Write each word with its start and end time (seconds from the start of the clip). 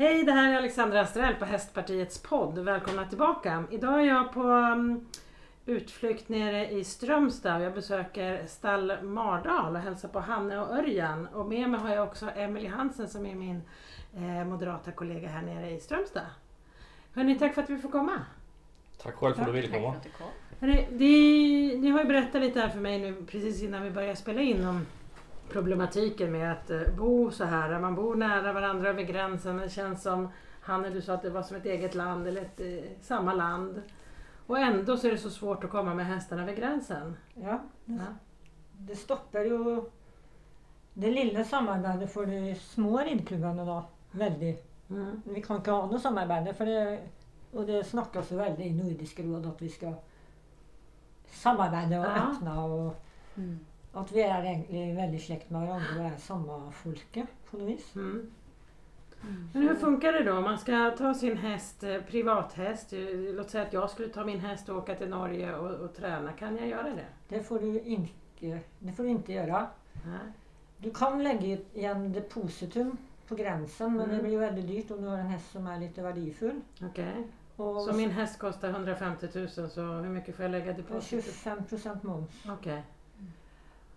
Hej, 0.00 0.24
det 0.24 0.32
här 0.32 0.52
är 0.52 0.56
Alexandra 0.56 1.00
Astrell 1.00 1.34
på 1.34 1.44
Hästpartiets 1.44 2.22
podd. 2.22 2.58
Välkomna 2.58 3.06
tillbaka. 3.06 3.64
Idag 3.70 4.00
är 4.00 4.04
jag 4.04 4.32
på 4.32 4.42
um, 4.42 5.08
utflykt 5.66 6.28
nere 6.28 6.70
i 6.70 6.84
Strömstad. 6.84 7.62
Jag 7.62 7.74
besöker 7.74 8.46
stall 8.46 9.02
Mardal 9.02 9.76
och 9.76 9.82
hälsar 9.82 10.08
på 10.08 10.20
Hanne 10.20 10.58
och 10.58 10.76
Örjan. 10.76 11.26
Och 11.26 11.46
med 11.46 11.70
mig 11.70 11.80
har 11.80 11.88
jag 11.88 12.08
också 12.08 12.30
Emelie 12.30 12.68
Hansen 12.68 13.08
som 13.08 13.26
är 13.26 13.34
min 13.34 13.62
eh, 14.16 14.44
moderata 14.44 14.92
kollega 14.92 15.28
här 15.28 15.42
nere 15.42 15.70
i 15.70 15.80
Strömstad. 15.80 16.26
Hörni, 17.14 17.38
tack 17.38 17.54
för 17.54 17.62
att 17.62 17.70
vi 17.70 17.78
får 17.78 17.90
komma. 17.90 18.20
Tack 19.02 19.14
själv 19.14 19.34
för 19.34 19.40
att 19.40 19.46
du 19.46 19.52
ville 19.52 19.68
komma. 19.68 19.94
Det, 20.90 20.90
ni 21.80 21.90
har 21.90 22.00
ju 22.00 22.06
berättat 22.06 22.40
lite 22.40 22.60
här 22.60 22.68
för 22.68 22.80
mig 22.80 22.98
nu 22.98 23.26
precis 23.26 23.62
innan 23.62 23.82
vi 23.82 23.90
började 23.90 24.16
spela 24.16 24.40
in 24.40 24.64
om 24.64 24.86
problematiken 25.50 26.32
med 26.32 26.52
att 26.52 26.70
eh, 26.70 26.80
bo 26.98 27.30
så 27.30 27.44
här. 27.44 27.80
Man 27.80 27.94
bor 27.94 28.14
nära 28.14 28.52
varandra 28.52 28.88
över 28.88 29.02
gränsen. 29.02 29.56
Det 29.56 29.68
känns 29.70 30.02
som, 30.02 30.28
Hanne 30.62 30.90
du 30.90 31.02
sa 31.02 31.14
att 31.14 31.22
det 31.22 31.30
var 31.30 31.42
som 31.42 31.56
ett 31.56 31.66
eget 31.66 31.94
land 31.94 32.26
eller 32.26 32.40
ett, 32.42 32.60
eh, 32.60 32.90
samma 33.00 33.34
land. 33.34 33.82
Och 34.46 34.58
ändå 34.58 34.96
så 34.96 35.06
är 35.06 35.10
det 35.12 35.18
så 35.18 35.30
svårt 35.30 35.64
att 35.64 35.70
komma 35.70 35.94
med 35.94 36.06
hästarna 36.06 36.42
över 36.42 36.54
gränsen. 36.54 37.16
Ja, 37.34 37.60
det, 37.84 37.92
Ja. 37.94 38.00
det 38.78 38.96
stoppar 38.96 39.40
ju 39.40 39.82
det 40.94 41.10
lilla 41.10 41.44
samarbetet 41.44 42.12
för 42.12 42.26
de 42.26 42.54
små 42.54 42.98
ridklubbene 42.98 43.64
da. 43.64 43.84
Veldig. 44.10 44.58
Mm. 44.90 45.22
Vi 45.24 45.42
kan 45.42 45.56
ikke 45.60 45.70
ha 45.70 45.86
noe 45.86 45.98
samarbeid, 46.02 46.48
for 46.58 46.64
det, 46.66 46.98
og 47.52 47.66
det 47.66 47.84
snakkes 47.86 48.32
jo 48.32 48.38
veldig 48.40 48.66
i 48.66 48.72
Nordisk 48.74 49.20
råd 49.22 49.46
at 49.46 49.60
vi 49.62 49.68
skal 49.68 49.94
samarbeide 51.30 51.98
og 52.00 52.06
Ja. 52.06 52.24
åpne, 52.30 52.58
og 52.58 52.94
at 53.94 54.12
vi 54.14 54.20
er 54.20 54.42
egentlig 54.42 54.96
veldig 54.96 55.20
slekt 55.20 55.50
med 55.50 55.60
hverandre 55.66 56.04
og 56.04 56.12
er 56.12 56.18
samme 56.22 56.58
folket 56.72 57.26
på 57.50 57.58
noe 57.58 57.66
vis. 57.72 57.88
Mm. 57.96 58.30
Men 59.52 59.62
hur 59.62 59.74
funkar 59.74 60.12
det 60.12 60.24
då 60.24 60.32
om 60.36 60.44
man 60.44 60.58
ska 60.58 60.90
ta 60.98 61.14
sin 61.14 61.36
häst, 61.36 61.82
eh, 61.84 62.00
privathäst, 62.02 62.92
eh, 62.92 62.98
låt 63.34 63.50
säga 63.50 63.64
att 63.66 63.72
jag 63.72 63.90
skulle 63.90 64.08
ta 64.08 64.24
min 64.24 64.40
häst 64.40 64.68
och 64.68 64.76
åka 64.76 64.94
till 64.94 65.08
Norge 65.08 65.56
och, 65.56 65.70
och 65.70 65.94
träna, 65.94 66.32
kan 66.32 66.56
jag 66.56 66.68
göra 66.68 66.82
det? 66.90 67.06
Det 67.28 67.42
får 67.42 67.58
du 67.58 67.80
ikke, 67.80 68.60
det 68.78 68.92
får 68.92 69.02
du 69.02 69.32
gjøre. 69.32 69.66
Nej. 70.06 70.32
Du 70.78 70.90
kan 70.90 71.22
legge 71.22 71.58
igjen 71.74 72.12
depositum 72.12 72.96
på 73.28 73.34
grensen, 73.34 73.96
men 73.96 74.08
det 74.08 74.14
Mm. 74.14 74.22
blir 74.24 74.32
jo 74.32 74.40
veldig 74.40 74.68
dyrt 74.68 74.90
om 74.90 75.02
du 75.02 75.08
har 75.08 75.18
en 75.18 75.26
hest 75.26 75.52
som 75.52 75.66
litt 75.80 75.98
verdifull. 75.98 76.60
Okej. 76.82 77.24
Og 77.58 77.84
Så 77.84 77.92
min 77.96 78.10
häst 78.10 78.38
kostar 78.38 78.68
150 78.68 79.28
000 79.34 79.48
så 79.70 79.82
hur 79.82 80.08
mycket 80.08 80.36
får 80.36 80.42
jag 80.44 80.52
lägga 80.52 80.72
det 80.72 80.78
er 80.78 80.82
deposit? 80.82 81.24
25 81.24 81.98
moms. 82.02 82.46
Okej. 82.48 82.82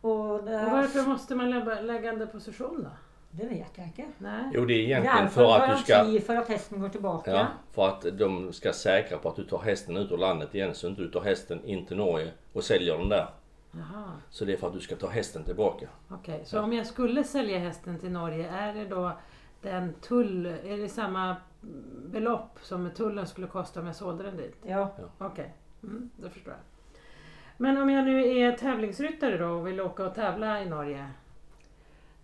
Og 0.04 0.46
det, 0.46 0.66
Och 0.66 0.72
varför 0.72 1.10
måste 1.10 1.36
man 1.36 1.50
lägga, 1.50 1.82
lägga 1.82 2.12
en 2.14 2.20
deposition 2.20 2.84
då? 2.84 2.90
det 3.32 3.46
vet 3.50 3.78
jeg 3.78 3.88
ikke. 3.88 4.06
Nej. 4.18 4.52
Jo, 4.54 4.66
det 4.66 4.74
är 4.74 4.78
Det 4.78 4.84
egentligen 4.84 5.30
för 5.30 5.56
att 5.56 5.78
du 5.78 5.84
ska... 5.84 5.94
garanti 5.94 6.20
for 6.20 6.36
at 6.36 6.48
hesten 6.48 6.82
går 6.82 6.90
tilbake. 6.90 7.32
Ja, 7.32 7.48
för 7.72 7.88
att 7.88 8.06
de 8.18 8.54
ska 8.54 8.74
säkra 8.74 9.18
på 9.18 9.30
att 9.30 9.36
du 9.36 9.44
tar 9.44 9.60
hästen 9.60 9.98
ut 9.98 10.12
ur 10.12 10.18
landet 10.18 10.56
igen 10.56 10.74
så 10.76 10.88
inte 10.88 11.02
du 11.02 11.10
tar 11.12 11.22
hästen 11.22 11.66
in 11.66 11.86
till 11.86 11.98
Norge 11.98 12.32
och 12.54 12.64
säljer 12.64 12.98
den 12.98 13.10
där. 13.10 13.28
Jaha, 13.72 14.04
Så 14.30 14.46
det 14.46 14.54
är 14.54 14.58
för 14.58 14.68
att 14.68 14.74
du 14.74 14.80
ska 14.80 14.96
ta 14.96 15.08
hästen 15.08 15.44
tillbaka. 15.44 15.88
okej. 16.10 16.42
Så 16.46 16.60
om 16.62 16.74
jag 16.74 16.88
skulle 16.88 17.24
sälja 17.24 17.60
hästen 17.60 18.00
till 18.00 18.12
Norge, 18.12 18.50
är 18.50 18.74
det 18.74 18.86
då 18.86 19.12
den 19.62 19.94
tull, 19.94 20.46
är 20.46 20.78
det 20.78 20.90
samma 20.90 21.36
belopp 22.12 22.60
som 22.62 22.90
tullen 22.96 23.28
skulle 23.28 23.48
kosta 23.48 23.80
om 23.80 23.86
jag 23.88 23.96
sålde 23.96 24.24
den 24.24 24.38
dit? 24.38 24.56
Ja. 24.66 24.92
Okej, 25.18 25.54
mm, 25.84 26.10
det 26.18 26.30
förstår 26.30 26.54
jag. 26.54 26.73
Men 27.58 27.78
om 27.82 27.90
jag 27.90 28.06
nu 28.06 28.38
är 28.38 28.52
tävlingsryttare 28.58 29.38
då 29.38 29.48
och 29.48 29.68
vill 29.68 29.82
åka 29.82 30.06
och 30.06 30.16
tävla 30.16 30.62
i 30.62 30.70
Norge? 30.70 31.08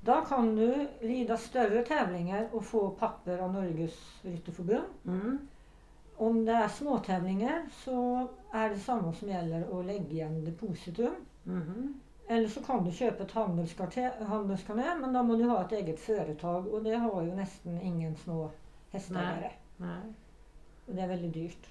Da 0.02 0.22
kan 0.22 0.56
du 0.56 0.88
ride 1.00 1.38
større 1.38 1.84
tävlinger 1.86 2.48
og 2.54 2.64
få 2.66 2.90
papper 2.90 3.38
av 3.38 3.54
Norges 3.54 3.98
Rytterforbund. 4.24 4.86
Mm. 5.06 5.40
Om 6.18 6.46
det 6.46 6.56
er 6.56 6.68
småtävlinger, 6.68 7.66
så 7.84 8.28
er 8.54 8.70
det 8.70 8.80
samme 8.84 9.14
som 9.16 9.30
gjelder 9.30 9.68
å 9.72 9.82
legge 9.84 10.16
igjen 10.16 10.46
depositum. 10.46 11.16
Mhm. 11.44 11.94
Eller 12.28 12.48
så 12.50 12.62
kan 12.64 12.84
du 12.86 12.92
kjøpe 12.92 13.24
et 13.24 13.32
handelskarte- 13.34 14.26
handelskarné, 14.26 14.96
men 15.00 15.14
da 15.14 15.24
må 15.24 15.36
du 15.36 15.48
ha 15.50 15.62
et 15.62 15.72
eget 15.72 16.00
foretak. 16.00 16.68
Og 16.68 16.84
det 16.84 17.00
har 17.00 17.22
jo 17.24 17.36
nesten 17.36 17.82
ingen 17.82 18.16
små 18.16 18.52
hesteeiere. 18.92 19.52
Nej. 19.78 20.14
Og 20.88 20.96
det 20.96 21.04
er 21.04 21.08
veldig 21.08 21.34
dyrt. 21.34 21.70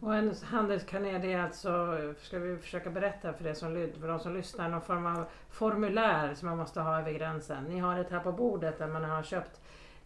Och 0.00 0.14
en 0.14 0.34
handelskanel 0.44 1.20
det 1.20 1.32
är 1.32 1.42
alltså, 1.42 1.98
ska 2.18 2.38
vi 2.38 2.56
försöka 2.56 2.90
berätta 2.90 3.32
för, 3.32 3.44
det 3.44 3.54
som, 3.54 3.88
för 4.00 4.08
de 4.08 4.20
som 4.20 4.34
lyssnar, 4.34 4.68
någon 4.68 4.80
form 4.80 5.06
av 5.06 5.24
formulär 5.50 6.34
som 6.34 6.48
man 6.48 6.58
måste 6.58 6.80
ha 6.80 7.00
över 7.00 7.12
gränsen. 7.12 7.64
Ni 7.64 7.78
har 7.78 7.98
ett 7.98 8.10
här 8.10 8.20
på 8.20 8.32
bordet 8.32 8.78
där 8.78 8.88
man 8.88 9.04
har 9.04 9.22
köpt 9.22 9.60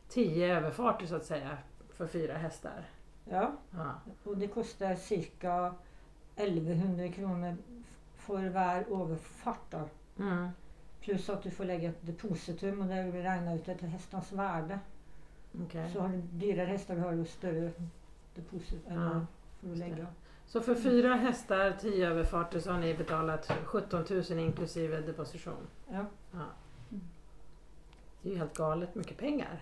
tio 0.09 0.57
överfarter 0.57 1.07
så 1.07 1.17
att 1.17 1.25
säga 1.25 1.59
för 1.91 2.07
fyra 2.07 2.35
hästar. 2.35 2.85
Ja. 3.25 3.53
Ja. 3.71 4.01
Og 4.25 4.37
det 4.37 4.49
koster 4.49 4.97
ca. 5.41 5.75
1100 6.37 7.09
kroner 7.09 7.57
for 8.17 8.39
hver 8.39 8.85
overfart. 8.93 9.71
da. 9.71 9.89
Mm. 10.19 10.49
Pluss 11.01 11.31
at 11.31 11.43
du 11.43 11.51
får 11.51 11.65
legge 11.65 11.89
et 11.89 12.07
depositum, 12.07 12.81
og 12.81 12.89
det 12.89 13.11
blir 13.11 13.23
regna 13.23 13.55
ut 13.55 13.69
etter 13.69 13.87
hestenes 13.87 14.33
verde. 14.33 14.79
okej. 15.65 15.91
Så 15.93 16.01
har 16.01 16.09
du 16.09 16.23
dyrere 16.41 16.67
hester, 16.67 16.95
du 16.95 17.01
har 17.01 17.13
jo 17.13 17.25
større 17.25 17.73
depositum. 18.37 19.03
Ja, 19.03 19.27
får 19.69 19.77
legge. 19.77 20.07
Så 20.47 20.61
för 20.61 20.75
fyra 20.75 21.15
hästar, 21.15 21.73
tio 21.81 22.09
överfarter 22.09 22.61
så 22.61 22.71
har 22.73 22.79
ni 22.79 22.95
betalat 22.95 23.53
17 23.65 24.05
000 24.11 24.39
inklusive 24.39 25.01
deposition. 25.01 25.67
Ja. 25.89 26.05
Det 28.23 28.29
är 28.29 28.33
ju 28.33 28.39
helt 28.39 28.57
galet 28.57 28.95
mycket 28.95 29.19
pengar. 29.19 29.61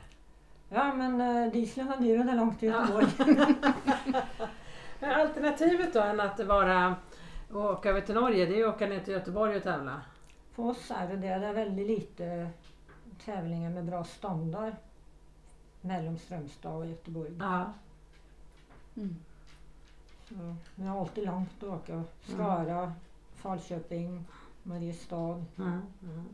ja, 0.68 0.94
men 0.94 1.20
uh, 1.20 1.52
dieselen 1.52 1.92
er 1.92 2.00
dyr, 2.00 2.18
og 2.20 2.26
det 2.26 2.32
er 2.32 2.36
langt 2.36 2.60
til 2.60 2.68
Ja. 2.68 2.80
Göteborg. 2.80 3.06
Men 5.00 5.10
alternativet 5.10 5.92
då 5.92 6.00
än 6.00 6.20
att 6.20 6.40
vara 6.40 6.96
och 7.52 7.64
åka 7.64 7.90
över 7.90 8.00
till 8.00 8.14
Norge, 8.14 8.46
det 8.46 8.54
är 8.54 8.56
ju 8.56 8.68
att 8.68 8.74
åka 8.74 8.86
ner 8.86 9.00
till 9.00 9.12
Göteborg 9.12 9.56
och 9.56 9.62
tävla. 9.62 10.00
For 10.52 10.70
oss 10.70 10.90
er 10.90 11.06
det 11.08 11.16
det. 11.16 11.38
Det 11.38 11.46
er 11.48 11.52
veldig 11.54 11.86
lite 11.86 12.50
tävlinger 13.24 13.70
med 13.70 13.84
bra 13.84 14.04
standard 14.04 14.74
mellom 15.80 16.18
Strømstad 16.18 16.72
og 16.72 16.86
Göteborg. 16.86 17.32
Ja. 17.38 17.72
Så 20.30 20.54
vi 20.74 20.86
har 20.86 21.00
alltid 21.00 21.24
langt 21.24 21.62
å 21.62 21.74
åke. 21.74 22.02
Skara, 22.22 22.92
Falköping, 23.34 24.24
Mariestad. 24.62 25.44
Mm. 25.58 25.80
Mm. 26.02 26.24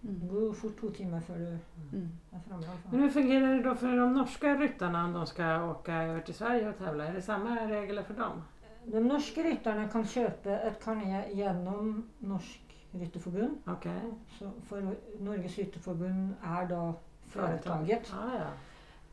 Det 0.00 0.28
går 0.28 0.52
fort 0.52 0.80
to 0.80 0.90
timer 0.90 1.20
før 1.20 1.38
du 1.38 1.58
Mm. 1.92 2.08
er 2.32 2.38
framme. 2.48 2.62
i 2.62 2.66
alle 2.68 2.78
fall. 2.82 2.90
Men 2.92 3.00
hur 3.00 3.10
fungerar 3.10 3.54
det 3.54 3.62
då 3.62 3.74
för 3.74 3.96
de 3.96 4.12
norska 4.14 4.54
ryttarna 4.56 5.04
om 5.04 5.12
de 5.12 5.26
ska 5.26 5.64
åka 5.70 5.94
över 6.02 6.20
till 6.20 6.34
Sverige 6.34 6.68
och 6.68 6.78
tävla? 6.78 7.04
Är 7.06 7.12
det 7.14 7.22
samma 7.22 7.56
regler 7.68 8.02
för 8.02 8.14
dem? 8.14 8.42
De 8.86 9.00
norske 9.00 9.42
rytterne 9.42 9.88
kan 9.88 10.04
kjøpe 10.04 10.50
et 10.66 10.84
karné 10.84 11.22
gjennom 11.32 12.04
Norsk 12.18 12.60
Rytterforbund. 12.92 13.56
Okej. 13.66 14.00
Så 14.38 14.50
for 14.68 14.94
Norges 15.20 15.58
Rytterforbund 15.58 16.34
er 16.44 16.66
da 16.68 16.92
foretaket. 17.26 18.12
Ja, 18.12 18.34
ja. 18.38 18.46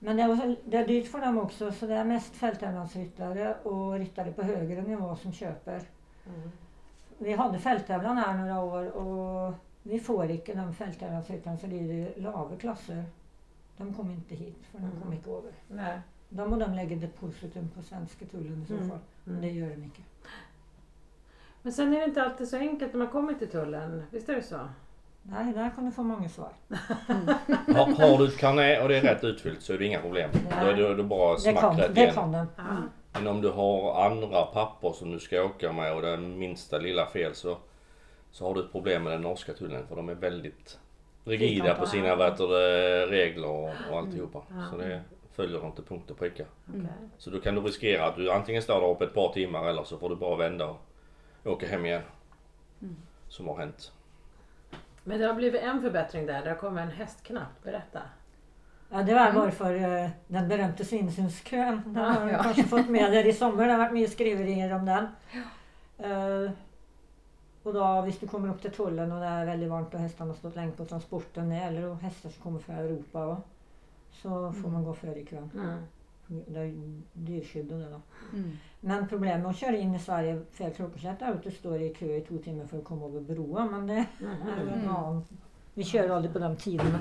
Men 0.02 0.18
det 0.18 0.30
også, 0.30 0.56
det 0.72 0.80
er 0.80 0.88
dyrt 0.88 1.08
for 1.08 1.20
dem 1.20 1.38
også, 1.38 1.72
så 1.72 1.88
det 1.88 1.96
er 1.98 2.04
mest 2.10 2.36
felttävlansryttere 2.36 3.54
og 3.66 3.92
ryttere 4.00 4.32
på 4.34 4.42
høyere 4.48 4.82
nivå 4.88 5.16
som 5.16 5.32
kjøper. 5.32 5.84
Mm. 6.26 6.52
Vi 7.20 7.32
hadde 7.38 7.60
felttävlan 7.62 8.18
her 8.18 8.38
noen 8.38 8.52
år, 8.58 8.88
og 8.98 9.56
vi 9.84 10.00
får 10.00 10.24
ikke 10.38 10.56
de 10.58 10.66
felttävlansrytterne 10.74 11.58
som 11.62 11.70
rider 11.70 12.08
i 12.18 12.22
lave 12.26 12.58
klasser. 12.58 13.04
De 13.78 13.94
kom 13.94 14.10
ikke 14.12 14.36
hit, 14.36 14.66
for 14.72 14.80
de 14.82 14.90
kom 15.04 15.14
ikke 15.14 15.30
over. 15.30 15.54
Nej. 15.70 16.00
Da 16.38 16.46
må 16.48 16.56
de 16.62 16.68
legge 16.76 16.98
depositum 17.02 17.68
på 17.76 17.82
svenske 17.84 18.26
tullen 18.26 18.62
i 18.64 18.66
så 18.66 18.74
Mm. 18.80 18.90
fall. 18.90 19.00
Men 19.26 19.42
det 19.44 19.54
gjør 19.54 19.76
de 19.76 19.84
ikke. 19.86 20.04
Men 21.64 21.74
sen 21.74 21.94
är 21.94 22.00
det 22.00 22.06
inte 22.06 22.24
alltid 22.24 22.48
så 22.48 22.58
enkelt 22.58 22.94
när 22.94 22.98
man 23.00 23.08
kommer 23.08 23.34
till 23.34 23.50
tullen. 23.50 24.04
Visst 24.12 24.30
är 24.30 24.36
det 24.36 24.44
så? 24.44 24.60
Nei, 25.24 25.54
der 25.54 25.70
kan 25.76 25.86
du 25.86 25.92
få 25.92 26.04
mange 26.04 26.30
svar. 26.30 26.50
Har, 27.76 27.86
har 27.86 28.18
du 28.18 28.28
ett 28.28 28.38
karné 28.38 28.80
och 28.82 28.90
det 28.90 28.98
är 28.98 29.02
rätt 29.02 29.24
utfyllt 29.24 29.62
så 29.62 29.74
är 29.74 29.78
det 29.78 29.86
inga 29.86 30.02
problem. 30.02 30.30
Då 30.62 30.66
är 30.68 30.74
det, 30.74 30.96
det 30.96 31.04
bara 31.04 31.34
Det 31.34 31.40
smack 31.40 31.60
kan, 31.60 31.78
rätt 31.78 31.96
det 31.96 32.02
igen. 32.02 32.14
kan 32.14 32.32
de. 32.32 32.48
Ja. 32.58 32.64
Men 33.14 33.28
om 33.28 33.42
du 33.42 33.50
har 33.50 34.06
andra 34.06 34.44
papper 34.46 34.92
som 34.92 35.12
du 35.12 35.20
ska 35.20 35.44
åka 35.44 35.72
med 35.72 35.96
och 35.96 36.02
det 36.02 36.10
är 36.10 36.18
minsta 36.18 36.78
lilla 36.78 37.06
fel 37.06 37.36
så, 37.36 37.58
så 38.32 38.48
har 38.48 38.54
du 38.54 38.60
ett 38.60 38.72
problem 38.72 39.04
med 39.04 39.14
den 39.14 39.22
norska 39.22 39.54
tullen 39.54 39.88
för 39.88 39.96
de 39.96 40.10
är 40.10 40.16
väldigt 40.16 40.80
rigida 41.26 41.76
på 41.76 41.86
sina 41.86 42.16
det, 42.16 43.08
regler 43.08 43.48
och, 43.50 43.70
och 43.92 43.98
alltihopa. 43.98 44.42
Ja. 44.50 44.66
Så 44.72 44.78
det 44.78 45.02
följer 45.34 45.60
de 45.62 45.72
till 45.72 45.84
punkt 45.84 46.12
och 46.12 46.20
pricka. 46.20 46.46
Okej. 46.70 46.82
Så 47.18 47.30
då 47.30 47.40
kan 47.40 47.56
du 47.56 47.62
riskera 47.62 48.06
att 48.06 48.16
du 48.16 48.32
antingen 48.32 48.62
står 48.62 48.82
där 48.82 48.88
uppe 48.88 49.04
ett 49.04 49.14
par 49.14 49.34
timmar 49.34 49.70
eller 49.70 49.84
så 49.84 49.98
får 49.98 50.10
du 50.10 50.16
bara 50.16 50.36
vända 50.36 50.68
och 50.68 50.82
åka 51.46 51.68
hem 51.68 51.86
igen. 51.86 52.02
Som 53.28 53.48
har 53.48 53.58
hänt. 53.58 53.92
Men 55.04 55.20
det 55.20 55.26
har 55.28 55.34
blivit 55.34 55.62
en 55.62 55.82
förbättring 55.82 56.26
där. 56.26 56.44
Det 56.44 56.50
har 56.50 56.58
kommit 56.58 56.82
en 56.84 56.92
hästknapp. 56.92 57.64
Berätta. 57.64 58.02
Ja, 58.90 59.04
det 59.04 59.14
var 59.14 59.32
bare 59.32 59.52
for 59.52 59.74
eh, 59.76 60.10
den 60.28 60.48
berømte 60.48 60.86
Svinesundskøen. 60.86 61.82
Den 61.86 61.96
har 61.96 62.26
du 62.26 62.32
Ja. 62.32 62.44
kanskje 62.44 62.64
fått 62.64 62.90
med 62.90 63.12
dere 63.12 63.28
i 63.28 63.34
sommer. 63.34 63.66
Det 63.66 63.72
har 63.72 63.80
vært 63.86 63.94
mye 63.96 64.08
skriverier 64.08 64.74
om 64.76 64.86
den. 64.86 65.08
Eh, 66.00 66.52
og 67.64 67.74
da, 67.74 68.02
hvis 68.02 68.18
du 68.20 68.28
kommer 68.28 68.50
opp 68.50 68.62
til 68.62 68.72
Tullen 68.72 69.12
og 69.12 69.22
det 69.22 69.28
er 69.30 69.46
veldig 69.46 69.70
varmt 69.70 69.94
og 69.94 70.02
hestene 70.02 70.34
har 70.34 70.38
stått 70.38 70.56
lenge 70.56 70.72
på 70.78 70.86
transporten 70.90 71.52
eller 71.52 71.82
jo 71.82 71.92
hester 72.02 72.30
som 72.30 72.44
kommer 72.44 72.60
fra 72.60 72.74
Europa 72.82 73.20
òg, 73.20 73.42
så 74.22 74.52
får 74.62 74.70
man 74.70 74.84
gå 74.84 74.94
före 74.94 75.20
i 75.22 75.26
kön. 75.26 75.50
Mm. 75.54 75.84
Det 76.48 76.60
är 76.60 76.74
dyrskydd 77.14 77.72
och 77.72 77.80
det 77.80 77.90
då. 77.90 78.02
Mm. 78.34 78.52
Men 78.80 79.08
problemet 79.08 79.42
med 79.42 79.50
att 79.50 79.58
köra 79.58 79.78
in 79.78 79.96
i 79.96 80.00
Sverige 80.00 80.42
fel 80.52 80.74
klockrsätt 80.74 81.22
är 81.22 81.32
att 81.32 81.44
du 81.44 81.52
står 81.52 81.82
i 81.82 81.94
kö 81.94 82.16
i 82.16 82.22
två 82.22 82.38
timmar 82.38 82.66
för 82.66 82.78
att 82.78 82.84
komma 82.84 83.06
över 83.06 83.22
broen. 83.22 83.72
Men 83.72 83.88
det 83.88 83.94
en 84.20 84.68
Mm. 84.68 84.90
annan. 84.90 85.26
Vi 85.74 85.84
kör 85.84 86.10
aldrig 86.10 86.34
på 86.34 86.40
de 86.40 86.56
tiderna. 86.56 87.00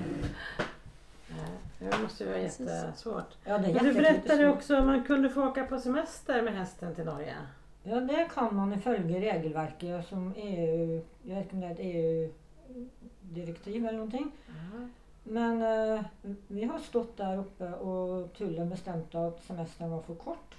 Det 1.78 2.02
måste 2.02 2.24
ju 2.24 2.30
vara 2.30 2.40
jättesvårt. 2.40 3.36
Ja, 3.44 3.58
det 3.58 3.70
är 3.70 3.74
Men 3.74 3.84
du 3.84 3.94
berättade 3.94 4.48
också 4.48 4.76
att 4.76 4.86
man 4.86 5.04
kunde 5.04 5.30
få 5.30 5.48
åka 5.48 5.64
på 5.64 5.78
semester 5.78 6.42
med 6.42 6.54
hästen 6.54 6.94
till 6.94 7.04
Norge. 7.04 7.34
Ja, 7.82 8.00
det 8.00 8.28
kan 8.34 8.56
man 8.56 8.72
ifölje 8.72 9.20
regelverket 9.20 10.08
som 10.08 10.32
EU, 10.36 11.02
jag 11.22 11.36
vet 11.36 11.52
inte 11.52 11.54
om 11.54 11.60
det 11.60 11.66
är 11.66 11.70
ett 11.72 11.78
EU-direktiv 11.80 13.86
eller 13.86 13.92
någonting. 13.98 14.32
Men 15.22 15.62
eh, 15.62 16.00
vi 16.48 16.64
har 16.64 16.78
stått 16.78 17.16
där 17.16 17.38
uppe 17.38 17.64
och 17.72 18.32
tullen 18.32 18.68
bestämt 18.70 19.14
att 19.14 19.42
semestern 19.44 19.90
var 19.90 20.02
för 20.02 20.14
kort. 20.14 20.54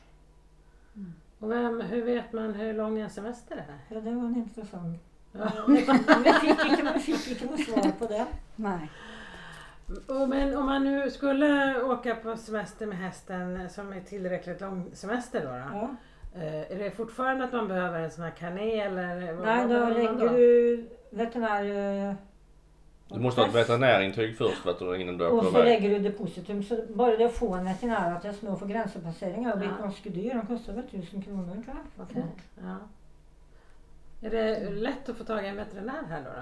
Och 1.39 1.51
vem, 1.51 1.81
hur 1.81 2.01
vet 2.05 2.33
man 2.33 2.53
hur 2.53 2.73
lång 2.73 2.99
en 2.99 3.09
semester 3.09 3.55
är? 3.57 3.95
Ja, 3.95 4.01
det 4.01 4.11
var 4.11 4.25
en 4.25 4.35
intressant. 4.35 4.99
Ja. 5.31 5.51
vi, 5.67 5.77
fick 5.77 5.89
inte, 5.89 6.93
vi 7.05 7.13
fick 7.13 7.31
inte 7.41 7.45
något 7.45 7.59
svar 7.59 7.91
på 7.99 8.05
det. 8.07 8.25
Nej. 8.55 8.89
Och 10.07 10.29
men 10.29 10.57
om 10.57 10.65
man 10.65 10.83
nu 10.83 11.11
skulle 11.11 11.81
åka 11.83 12.15
på 12.15 12.37
semester 12.37 12.85
med 12.85 12.97
hästen 12.97 13.69
som 13.69 13.93
är 13.93 14.01
tillräckligt 14.01 14.61
lång 14.61 14.89
semester 14.93 15.41
då? 15.41 15.47
då 15.47 15.55
Ja. 15.57 15.89
eh, 16.41 16.71
är 16.71 16.79
det 16.79 16.91
fortfarande 16.91 17.43
att 17.43 17.53
man 17.53 17.67
behöver 17.67 17.99
en 17.99 18.11
sån 18.11 18.23
här 18.23 18.31
kané 18.31 18.79
eller? 18.79 19.33
vad- 19.33 19.45
Nej, 19.45 19.67
vad 19.67 19.79
då 19.87 19.93
lägger 19.93 20.29
du 20.29 20.89
veterinär... 21.09 22.15
Du 23.13 23.19
måste 23.19 23.41
ha 23.41 23.47
ett 23.47 23.55
veterinärintyg 23.55 24.37
först 24.37 24.65
vet 24.65 24.79
du, 24.79 25.01
innan 25.01 25.17
du 25.17 25.25
Och 25.27 25.45
så 25.45 25.63
lägger 25.63 25.89
du 25.89 25.99
depositum. 25.99 26.63
Så 26.63 26.79
bara 26.93 27.17
det 27.17 27.25
att 27.25 27.33
få 27.33 27.53
en 27.55 27.65
veterinärattest 27.65 28.41
med 28.41 28.59
för 28.59 28.65
gränspasseringar 28.65 29.55
blir 29.57 29.67
Ja. 29.79 29.83
ganska 29.83 30.09
dyr. 30.09 30.33
De 30.33 30.47
kostar 30.57 30.73
väl 30.73 30.83
tusen 30.87 31.21
kronor 31.21 31.51
tror 31.53 31.63
jag. 31.97 32.05
Okej, 32.09 32.23
Ja. 32.63 32.77
Är 34.21 34.29
det 34.29 34.69
lätt 34.69 35.09
att 35.09 35.17
få 35.17 35.23
tag 35.23 35.43
i 35.45 35.47
en 35.47 35.55
veterinär 35.55 36.03
här 36.09 36.21
då? 36.23 36.29
då? 36.29 36.41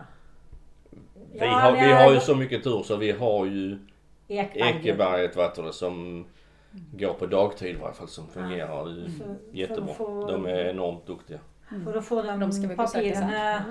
Vi, 1.32 1.38
Ja, 1.40 1.48
har, 1.48 1.72
det 1.72 1.78
vi 1.78 1.92
är- 1.92 2.04
har 2.06 2.14
ju 2.14 2.20
så 2.20 2.36
mycket 2.36 2.64
tur 2.64 2.84
så 2.84 2.96
vi 2.96 3.12
har 3.12 3.46
ju 3.46 3.80
Ekberget. 4.28 4.76
Ekeberget 4.76 5.38
vet 5.38 5.56
du, 5.56 5.72
som 5.72 6.26
går 6.92 7.14
på 7.14 7.26
dagtid 7.26 7.76
i 7.76 7.80
varje 7.80 7.94
fall 7.94 8.08
som 8.08 8.28
fungerar 8.28 9.08
Så 9.18 9.36
jättebra. 9.52 9.92
Att 9.92 10.28
De 10.28 10.46
är 10.46 10.66
enormt 10.70 11.08
duktiga. 11.08 11.40
för 11.84 11.98
att 11.98 12.06
få 12.06 12.22
de 12.22 12.40
De 12.40 12.76
papirerna, 12.76 13.64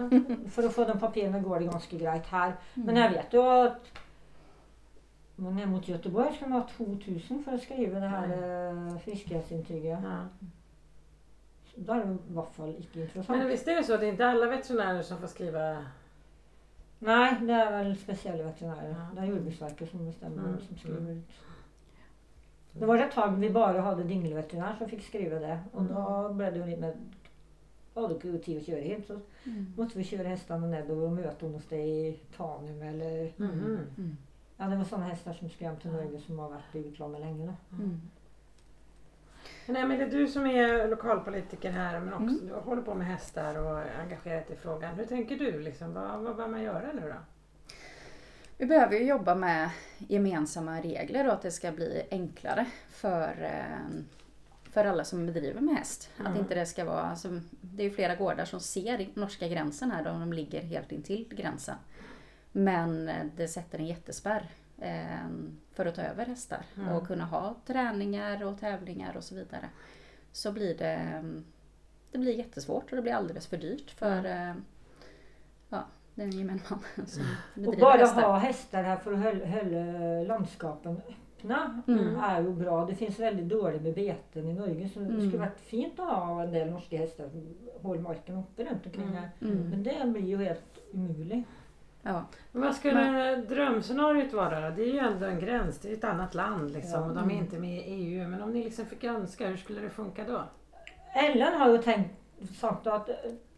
för 0.51 0.63
att 0.63 0.75
få 0.75 0.85
de 0.85 0.99
papirerna 0.99 1.39
går 1.39 1.59
det 1.59 1.65
ganska 1.65 1.97
grejt 1.97 2.27
här. 2.27 2.53
Men 2.75 2.89
Mm. 2.89 3.03
jag 3.03 3.11
vet 3.11 3.33
ju 3.33 3.43
att 3.43 3.93
men 5.37 5.57
ner 5.57 5.67
mot 5.67 5.89
Göteborg 5.89 6.35
ska 6.37 6.47
man 6.47 6.61
ha 6.61 6.69
2000 6.69 7.45
för 7.45 7.53
att 7.53 7.63
skriva 7.63 8.01
det 8.01 8.07
här 8.07 8.29
eh, 8.93 8.99
friskhetsintyget. 8.99 9.99
Ja. 10.03 10.25
Då 11.75 11.93
är 11.93 11.97
det 12.05 12.13
i 12.13 12.19
alla 12.33 12.43
fall 12.47 12.75
icke 12.79 13.01
intressant. 13.01 13.39
Men 13.39 13.49
visst 13.49 13.69
är 13.69 13.77
det 13.77 13.85
så 13.85 13.95
att 13.95 14.01
det 14.01 14.07
är 14.07 14.11
inte 14.11 14.27
alla 14.27 14.47
veterinärer 14.47 15.03
som 15.03 15.19
får 15.19 15.27
skriva? 15.27 15.85
Nej, 16.99 17.37
det 17.41 17.53
är 17.53 17.71
väl 17.71 17.97
speciella 17.97 18.45
veterinärer. 18.45 18.89
Ja. 18.99 19.07
Det 19.15 19.21
är 19.21 19.25
Jordbruksverket 19.27 19.91
som 19.91 20.07
bestämmer 20.07 20.39
Mm, 20.45 20.61
som 20.69 20.77
skriver 20.77 20.99
mm. 20.99 21.19
ut. 21.19 21.25
Det 22.73 22.87
var 22.87 22.99
ett 22.99 23.13
tag 23.13 23.29
vi 23.37 23.51
bara 23.51 23.81
hade 23.81 24.05
dingelveterinär 24.05 24.75
som 24.79 24.89
fick 24.89 25.05
skriva 25.07 25.39
det 25.39 25.59
och 25.73 25.81
Mm. 25.81 25.95
då 25.95 26.29
blev 26.33 26.53
det 26.53 26.59
ju 26.59 26.67
lite 26.67 26.81
med 26.81 26.97
hade 28.03 28.15
inte 28.15 28.39
tid 28.39 28.59
att 28.59 28.67
köra 28.67 28.81
hit 28.81 29.07
så 29.07 29.21
Mm. 29.45 29.67
måste 29.77 29.99
vi 29.99 30.05
köra 30.05 30.29
hästarna 30.29 30.67
ner 30.67 30.91
och 30.91 31.13
möta 31.13 31.47
hos 31.47 31.67
dig 31.67 32.09
i 32.09 32.13
Tanum 32.37 32.83
eller 32.83 33.33
Mhm. 33.37 33.79
Mm. 33.99 34.17
ja 34.57 34.65
det 34.67 34.77
var 34.77 34.85
sådana 34.85 35.07
hästar 35.07 35.33
som 35.33 35.49
hem 35.59 35.77
till 35.77 35.91
Norge 35.91 36.21
som 36.21 36.39
har 36.39 36.49
varit 36.49 36.75
i 36.75 36.79
utlandet 36.89 37.21
länge 37.21 37.47
då. 37.47 37.77
Mm. 37.77 38.01
Nej, 39.67 39.87
men 39.89 39.99
det 39.99 40.05
är 40.05 40.11
du 40.11 40.27
som 40.29 40.47
är 40.47 40.89
lokalpolitiker 40.89 41.71
här 41.71 42.01
men 42.01 42.13
också 42.15 42.25
Mm. 42.45 42.47
du 42.49 42.55
håller 42.55 42.83
på 42.83 42.95
med 42.95 43.07
hästar 43.07 43.55
och 43.59 43.79
är 43.79 44.01
engagerad 44.01 44.43
i 44.51 44.57
frågan. 44.57 44.95
Hur 44.95 45.05
tänker 45.05 45.37
du? 45.39 45.61
Liksom? 45.61 45.95
Vad, 45.95 46.21
vad 46.21 46.37
bör 46.37 46.49
man 46.49 46.63
göra 46.63 46.93
nu 46.93 47.01
då? 47.01 47.15
Vi 48.59 48.67
behöver 48.67 48.97
ju 48.97 49.05
jobba 49.05 49.35
med 49.35 49.71
gemensamma 49.99 50.81
regler 50.81 51.27
och 51.27 51.33
att 51.33 51.43
det 51.43 51.51
ska 51.51 51.73
bli 51.73 52.03
enklare 52.11 52.67
för, 52.91 53.43
eh, 53.43 54.01
för 54.73 54.85
alla 54.85 55.05
som 55.05 55.27
bedriver 55.27 55.61
med 55.61 55.75
häst. 55.77 56.11
Att 56.19 56.27
Mm. 56.27 56.39
inte 56.39 56.55
det 56.55 56.67
ska 56.67 56.85
vara, 56.85 57.03
alltså, 57.03 57.41
det 57.61 57.83
är 57.85 57.91
flera 57.91 58.15
gårdar 58.17 58.45
som 58.45 58.61
ser 58.61 59.09
norska 59.15 59.49
gränsen 59.49 59.91
här, 59.91 60.05
de 60.05 60.33
ligger 60.33 60.63
helt 60.63 60.93
intill 60.93 61.29
gränsen. 61.37 61.77
Men 62.53 63.09
eh, 63.09 63.27
det 63.37 63.49
sätter 63.49 63.79
en 63.79 63.87
jättespärr 63.87 64.49
eh, 64.79 65.29
för 65.73 65.87
att 65.87 65.95
ta 65.95 66.03
över 66.03 66.27
hästar 66.27 66.65
Mm. 66.77 66.89
och 66.93 67.07
kunna 67.07 67.25
ha 67.25 67.55
träningar 67.67 68.45
och 68.45 68.61
tävlingar 68.61 69.17
och 69.17 69.25
så 69.25 69.35
vidare. 69.35 69.69
Så 70.33 70.53
blir 70.53 70.79
det, 70.79 70.93
eh, 70.93 71.23
det 72.13 72.19
blir 72.19 72.35
jättesvårt 72.35 72.91
och 72.91 72.97
det 72.97 73.03
blir 73.03 73.13
alldeles 73.15 73.47
för 73.47 73.57
dyrt 73.57 73.91
för 73.91 74.25
eh, 74.25 74.55
ja, 75.69 75.85
den 76.15 76.31
gemene 76.31 76.61
man 76.71 76.83
som 77.07 77.23
Och 77.23 77.61
bedriver 77.63 77.81
bara 77.81 77.99
hästar. 77.99 78.23
ha 78.23 78.39
hästar 78.39 78.83
här 78.83 78.97
för 78.97 79.13
att 79.13 79.19
hålla, 79.23 79.47
hålla 79.47 80.23
landskapen 80.23 81.01
öppna 81.39 81.83
Mm. 81.89 82.17
är 82.21 82.43
ju 82.43 82.53
bra. 82.53 82.85
Det 82.85 82.95
finns 82.95 83.19
väldigt 83.19 83.49
dåligt 83.49 83.83
med 83.83 83.95
beten 83.95 84.49
i 84.49 84.53
Norge 84.55 84.89
så 84.89 84.99
det 85.01 85.05
Mm. 85.07 85.21
skulle 85.21 85.39
varit 85.39 85.61
fint 85.61 86.01
att 86.01 86.07
ha 86.09 86.43
en 86.43 86.53
del 86.53 86.71
norska 86.71 86.97
hästar 86.99 87.29
som 87.29 87.55
håller 87.83 88.01
marken 88.01 88.37
uppe 88.39 88.65
runt 88.65 88.87
omkring 88.87 89.05
Mm. 89.05 89.15
här. 89.17 89.29
Mm. 89.43 89.71
Men 89.71 89.83
det 89.83 90.07
blir 90.07 90.23
ju 90.27 90.37
helt 90.45 90.79
umuligt. 90.93 91.49
Ja. 92.03 92.25
Men 92.53 92.63
vad 92.63 92.75
skulle 92.75 93.37
drömscenariot 93.37 94.33
vara? 94.33 94.71
Det 94.71 94.83
är 94.83 94.93
ju 94.93 94.99
ändå 94.99 95.27
en 95.27 95.41
gräns, 95.41 95.79
det 95.79 95.89
är 95.91 95.93
ett 95.93 96.05
annat 96.05 96.35
land 96.35 96.71
liksom 96.73 97.01
Ja. 97.01 97.07
och 97.09 97.15
de 97.15 97.19
är 97.19 97.23
Mm. 97.23 97.37
inte 97.37 97.59
med 97.59 97.79
i 97.79 97.83
EU. 97.83 98.29
Men 98.29 98.43
om 98.43 98.51
ni 98.51 98.65
liksom 98.65 98.87
fick 98.87 99.05
önska, 99.05 99.47
hur 99.49 99.57
skulle 99.57 99.81
det 99.81 99.91
funka 99.91 100.25
då? 100.25 100.43
Ellen 101.15 101.61
har 101.61 101.71
ju 101.71 101.79
tänkt, 101.79 102.11
sagt 102.61 102.87
att 102.87 103.09
eh, 103.09 103.15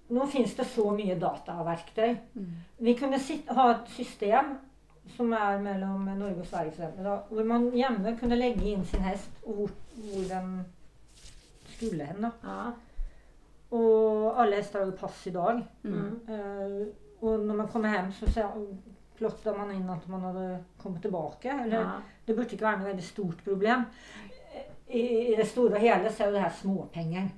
nu 0.08 0.26
finns 0.26 0.56
det 0.56 0.64
så 0.64 0.90
mycket 0.90 1.20
data 1.20 1.60
och 1.60 1.66
verktyg. 1.66 2.16
Mm. 2.36 2.50
Vi 2.78 2.94
kunde 2.94 3.18
ha 3.46 3.70
ett 3.70 3.88
system 3.90 4.44
som 5.16 5.32
är 5.32 5.58
mellan 5.58 6.18
Norge 6.18 6.40
och 6.40 6.46
Sverige 6.46 6.70
exempel, 6.70 7.18
hvor 7.28 7.44
man 7.44 7.72
hemma 7.72 8.16
kunde 8.16 8.36
lägga 8.36 8.62
in 8.62 8.84
sin 8.84 9.00
häst 9.00 9.30
och 9.42 9.54
hvor, 9.54 9.70
hvor 9.94 10.28
den 10.28 10.62
skulle 11.76 12.04
hen. 12.04 12.30
Ja. 12.42 12.72
Och 13.76 14.40
alla 14.40 14.56
hästar 14.56 14.78
har 14.78 14.86
ju 14.86 14.92
pass 14.92 15.26
idag. 15.26 15.62
Mm. 15.84 16.20
Eh, 16.28 16.86
och 17.20 17.40
när 17.40 17.54
man 17.54 17.68
kommer 17.68 17.88
hem 17.88 18.12
så 18.12 18.26
plottar 19.18 19.56
man 19.56 19.72
in 19.72 19.90
att 19.90 20.08
man 20.08 20.20
hade 20.20 20.64
kommit 20.82 21.02
tillbaka. 21.02 21.60
Eller, 21.64 21.80
Ja. 21.80 21.90
Det 22.24 22.34
borde 22.34 22.50
inte 22.50 22.64
vara 22.64 22.74
ett 22.74 22.86
väldigt 22.86 23.04
stort 23.04 23.44
problem. 23.44 23.82
I, 24.86 25.00
I 25.32 25.36
det 25.36 25.44
stora 25.44 25.78
hela 25.78 26.10
så 26.10 26.22
är 26.22 26.32
det 26.32 26.38
här 26.38 26.50
småpengar. 26.50 27.28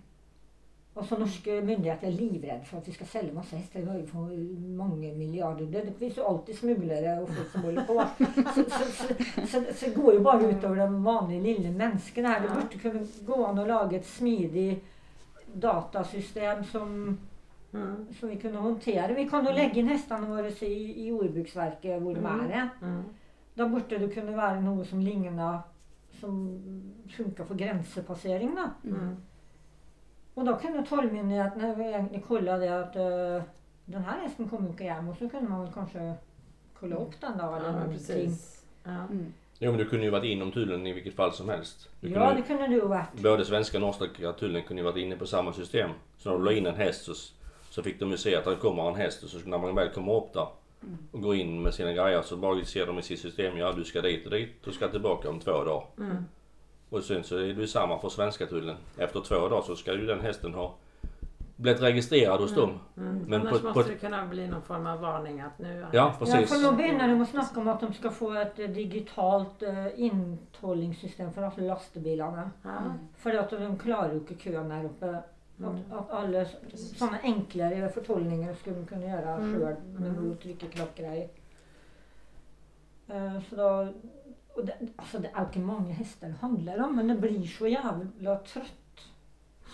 Och 0.95 1.05
så 1.05 1.19
norska 1.19 1.51
myndigheter 1.51 2.07
är 2.07 2.13
livrädda 2.13 2.65
för 2.65 2.79
att 2.79 2.89
vi 2.89 2.93
ska 2.93 3.05
sälja 3.05 3.33
massa 3.33 3.57
hästar 3.57 3.81
i 3.81 3.85
Norge 3.85 4.07
för 4.07 4.19
många 4.77 5.13
miljarder. 5.13 5.67
Det, 5.67 5.81
det 5.83 5.93
finns 5.93 6.19
ju 6.19 6.23
alltid 6.23 6.59
smugglare 6.59 7.21
och 7.23 7.29
folk 7.29 7.51
som 7.53 7.63
håller 7.63 7.85
på. 7.85 8.05
Så, 8.55 8.65
så, 9.47 9.65
så, 9.75 9.85
det 9.87 9.95
går 9.95 10.15
ju 10.15 10.21
bara 10.21 10.41
ut 10.43 10.65
över 10.65 10.77
den 10.77 11.05
vanliga 11.05 11.41
lilla 11.41 11.71
människan 11.71 12.25
här. 12.25 12.41
Det 12.41 12.47
Ja. 12.47 12.55
borde 12.55 12.79
kunna 12.79 13.07
gå 13.27 13.47
an 13.47 13.59
att 13.59 13.69
laga 13.69 13.97
ett 13.99 14.07
smidigt 14.07 14.85
datasystem 15.55 16.65
som 16.65 17.19
som 18.21 18.29
vi 18.29 18.37
kunde 18.37 18.59
hantera. 18.59 19.15
Vi 19.15 19.29
kunde 19.29 19.53
lägga 19.53 19.75
in 19.75 19.89
hästarna 19.89 20.29
våra 20.29 20.49
i, 20.49 20.65
i 21.03 21.07
Jordbruksverket 21.07 22.03
hvor 22.03 22.15
de 22.15 22.27
är. 22.27 22.69
Mm. 22.83 23.03
Där 23.55 23.69
borta 23.69 23.99
det 23.99 24.09
kunde 24.09 24.33
vara 24.33 24.61
något 24.61 24.89
som 24.89 25.01
liknar 25.01 25.59
som 26.21 26.61
funkar 27.17 27.45
för 27.45 27.55
gränspassering. 27.55 28.55
Då. 28.55 28.89
Mm. 30.35 30.49
Och 30.49 30.55
då 30.55 30.61
kunde 30.61 30.87
tollmyndigheterna 30.89 31.85
egentligen 31.89 32.25
kolla 32.29 32.59
det 32.59 32.81
att 32.81 32.97
uh, 32.97 33.43
den 33.85 34.05
här 34.05 34.19
hästen 34.23 34.49
kommer 34.49 34.71
åka 34.71 34.93
hem 34.93 35.09
och 35.09 35.17
så 35.17 35.29
kunde 35.29 35.49
man 35.51 35.63
väl 35.65 35.73
kanske 35.73 36.15
kolla 36.81 36.97
upp 36.97 37.21
den 37.21 37.39
då 37.39 37.45
eller 37.55 37.67
Ja, 37.67 37.73
någonting. 37.73 37.93
precis. 37.99 38.65
Ja. 38.85 38.91
Mm. 38.91 39.33
Jo 39.59 39.71
men 39.71 39.79
du 39.79 39.85
kunde 39.89 40.05
ju 40.05 40.11
varit 40.11 40.25
inom 40.25 40.53
tullen 40.53 40.87
i 40.87 40.93
vilket 40.93 41.15
fall 41.15 41.33
som 41.33 41.49
helst. 41.49 41.89
Du 42.01 42.09
Ja, 42.09 42.27
kunde, 42.27 42.35
det 42.35 42.47
kunde 42.47 42.67
du 42.67 42.81
ha 42.81 42.89
varit. 42.89 43.23
Både 43.23 43.45
svenska 43.45 43.77
och 43.77 43.81
norska 43.81 44.33
tullen 44.33 44.63
kunde 44.63 44.83
ju 44.83 44.85
varit 44.85 44.97
inne 44.97 45.17
på 45.17 45.27
samma 45.27 45.53
system. 45.53 45.91
Så 46.19 46.31
när 46.31 46.39
du 46.39 46.45
la 46.45 46.53
in 46.53 46.67
en 46.67 46.75
häst 46.75 47.05
så, 47.05 47.13
så 47.71 47.83
fick 47.83 48.01
de 48.01 48.11
ju 48.11 48.17
se 48.17 48.37
att 48.37 48.45
det 48.45 48.57
kommer 48.57 48.89
en 48.89 48.95
häst 48.95 49.23
och 49.23 49.29
så 49.29 49.39
när 49.49 49.59
man 49.59 49.75
väl 49.75 49.89
kommer 49.89 50.13
upp 50.17 50.33
där 50.33 50.47
och 51.13 51.23
går 51.23 51.35
in 51.35 51.63
med 51.63 51.75
sina 51.75 51.93
grejer 51.93 52.23
så 52.23 52.37
bara 52.37 52.65
ser 52.65 52.87
de 52.87 52.99
i 52.99 53.03
sitt 53.03 53.21
system, 53.21 53.59
ja 53.59 53.73
du 53.73 53.85
ska 53.85 54.01
dit 54.01 54.25
och 54.25 54.31
dit, 54.31 54.51
du 54.65 54.73
ska 54.73 54.89
tillbaka 54.89 55.29
om 55.31 55.41
två 55.41 55.65
dagar. 55.65 55.85
Mm. 55.99 56.17
Och 56.93 57.03
sen 57.05 57.25
så 57.25 57.37
är 57.37 57.41
det 57.41 57.47
ju 57.61 57.67
samma 57.67 57.99
för 57.99 58.09
svenska 58.09 58.47
tullen. 58.47 58.77
Efter 58.99 59.21
två 59.21 59.35
dagar 59.49 59.63
så 59.63 59.77
ska 59.77 59.93
ju 59.93 60.07
den 60.07 60.21
hästen 60.21 60.55
ha 60.55 60.75
blivit 61.57 61.83
registrerad 61.83 62.41
hos 62.41 62.55
dem. 62.55 62.79
Mm. 62.97 63.19
Men 63.29 63.41
Annars 63.41 63.61
på- 63.61 63.67
måste 63.67 63.83
på- 63.83 63.89
det 63.89 63.95
kunna 63.95 64.27
bli 64.27 64.47
någon 64.49 64.63
form 64.63 64.87
av 64.87 65.01
varning 65.01 65.41
att 65.41 65.59
nu... 65.59 65.81
Ja, 65.81 65.89
Jag 65.93 66.19
precis. 66.19 66.49
får 66.55 66.63
nog 66.63 66.77
börja 66.77 67.07
de 67.07 67.15
måste 67.15 67.33
snacka 67.33 67.61
om 67.61 67.69
att 67.69 67.81
de 67.81 67.93
ska 67.93 68.11
få 68.11 68.33
ett 68.33 68.59
eh, 68.59 68.69
digitalt 68.69 69.63
uh, 69.63 70.01
intollingssystem 70.01 71.33
för 71.33 71.43
alla 71.43 71.53
lastbilarna. 71.57 72.51
Ja. 72.63 72.71
För 73.17 73.35
att 73.35 73.51
de 73.51 73.79
klarar 73.79 74.09
ju 74.13 74.19
inte 74.19 74.35
kön 74.35 74.71
här 74.71 74.85
uppe. 74.85 75.07
Mm. 75.59 75.75
Att, 75.91 75.99
att 75.99 76.11
alla 76.11 76.45
sådana 76.75 77.19
enklare 77.23 77.89
förtollningar 77.89 78.55
skulle 78.55 78.77
man 78.77 78.87
kunna 78.87 79.07
göra 79.07 79.35
Mm. 79.37 79.61
själv 79.61 79.77
med 80.01 80.09
Mm. 80.11 80.33
att 80.33 80.41
trycka 80.41 80.67
klockgrejer. 80.67 81.29
Eh, 83.09 83.41
Så 83.51 83.57
då, 83.57 83.93
och 84.55 84.65
det, 84.67 84.75
alltså 84.97 85.19
det 85.19 85.31
är 85.35 85.43
inte 85.45 85.59
många 85.59 85.93
hästar 85.95 86.29
det 86.29 86.35
handlar 86.41 86.85
om 86.85 86.97
men 86.97 87.09
det 87.09 87.15
blir 87.15 87.47
så 87.47 87.67
jävla 87.67 88.37
trött. 88.39 88.73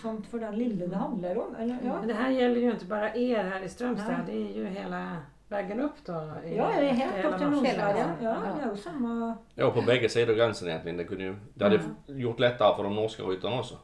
Sånt 0.01 0.27
för 0.27 0.39
den 0.39 0.55
lille 0.55 0.87
det 0.87 0.95
handlar 0.95 1.37
om. 1.37 1.55
Eller, 1.55 1.77
ja. 1.83 1.95
Men 1.99 2.07
det 2.07 2.13
här 2.13 2.29
gäller 2.29 2.61
ju 2.61 2.71
inte 2.71 2.85
bara 2.85 3.15
er 3.15 3.43
här 3.43 3.61
i 3.61 3.69
Strömstad, 3.69 4.07
Nej. 4.07 4.19
det 4.25 4.31
är 4.31 4.55
ju 4.57 4.65
hela 4.67 5.17
vägen 5.47 5.79
upp 5.79 5.93
då. 6.05 6.13
i- 6.45 6.55
ja, 6.57 6.71
det 6.77 6.89
är 6.89 6.93
helt 6.93 7.25
upp 7.25 7.37
till 7.37 7.47
gränsen. 7.47 7.79
Ja, 7.79 8.07
Ja. 8.21 8.35
det 8.57 8.61
är 8.63 8.71
ju 8.71 8.77
samma. 8.77 9.37
Ja, 9.55 9.71
på 9.71 9.81
bägge 9.81 10.09
sidor 10.09 10.33
gränsen 10.35 10.67
egentligen. 10.67 10.97
Det, 10.97 11.03
kunde 11.03 11.23
ju, 11.23 11.35
det 11.53 11.63
hade 11.63 11.75
Mm. 11.75 12.19
gjort 12.19 12.39
lättare 12.39 12.75
för 12.75 12.83
de 12.83 12.95
norska 12.95 13.23
ryttarna 13.23 13.59
också. 13.59 13.77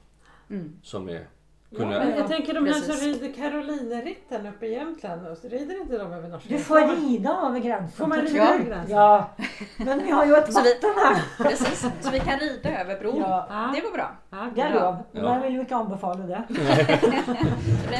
Mm. 0.49 0.73
Som 0.83 1.09
är, 1.09 1.27
Ja, 1.69 1.85
Men 1.85 2.15
jag 2.17 2.27
tänker 2.27 2.53
de 2.53 2.65
här 2.65 2.73
som 2.73 2.95
rider 2.95 3.33
Karolineritten 3.33 4.45
uppe 4.47 4.65
i 4.65 4.73
Jämtland, 4.73 5.27
och 5.27 5.37
så 5.37 5.47
rider 5.47 5.81
inte 5.81 5.97
de 5.97 6.13
över 6.13 6.27
norska 6.29 6.49
Du 6.53 6.59
får 6.59 6.79
rida 6.95 7.29
över 7.45 7.59
gränsen. 7.59 7.91
Får 7.97 8.07
man 8.07 8.17
rida 8.21 8.53
över 8.53 8.63
gränsen? 8.65 8.95
Ja, 8.95 9.29
men 9.77 10.03
vi 10.03 10.11
har 10.11 10.25
ju 10.25 10.35
ett 10.35 10.53
Så 10.53 10.61
vi- 10.61 10.73
vatten 10.73 10.89
här. 11.05 11.43
Precis, 11.49 11.85
så 12.01 12.09
vi 12.11 12.19
kan 12.19 12.39
rida 12.39 12.81
över 12.81 12.99
bron. 12.99 13.17
Ja, 13.19 13.47
Ja, 13.49 13.71
Det 13.75 13.81
går 13.81 13.91
bra. 13.91 14.11
ja, 14.29 14.47
det 14.55 14.61
är 14.61 14.71
bra. 14.71 14.79
lov. 14.83 14.95
Ja. 15.11 15.21
Men 15.21 15.33
jag 15.33 15.39
vill 15.41 15.53
ju 15.53 15.59
inte 15.59 15.75
anbefalla 15.75 16.23
det. 16.25 16.43
Det 16.49 16.53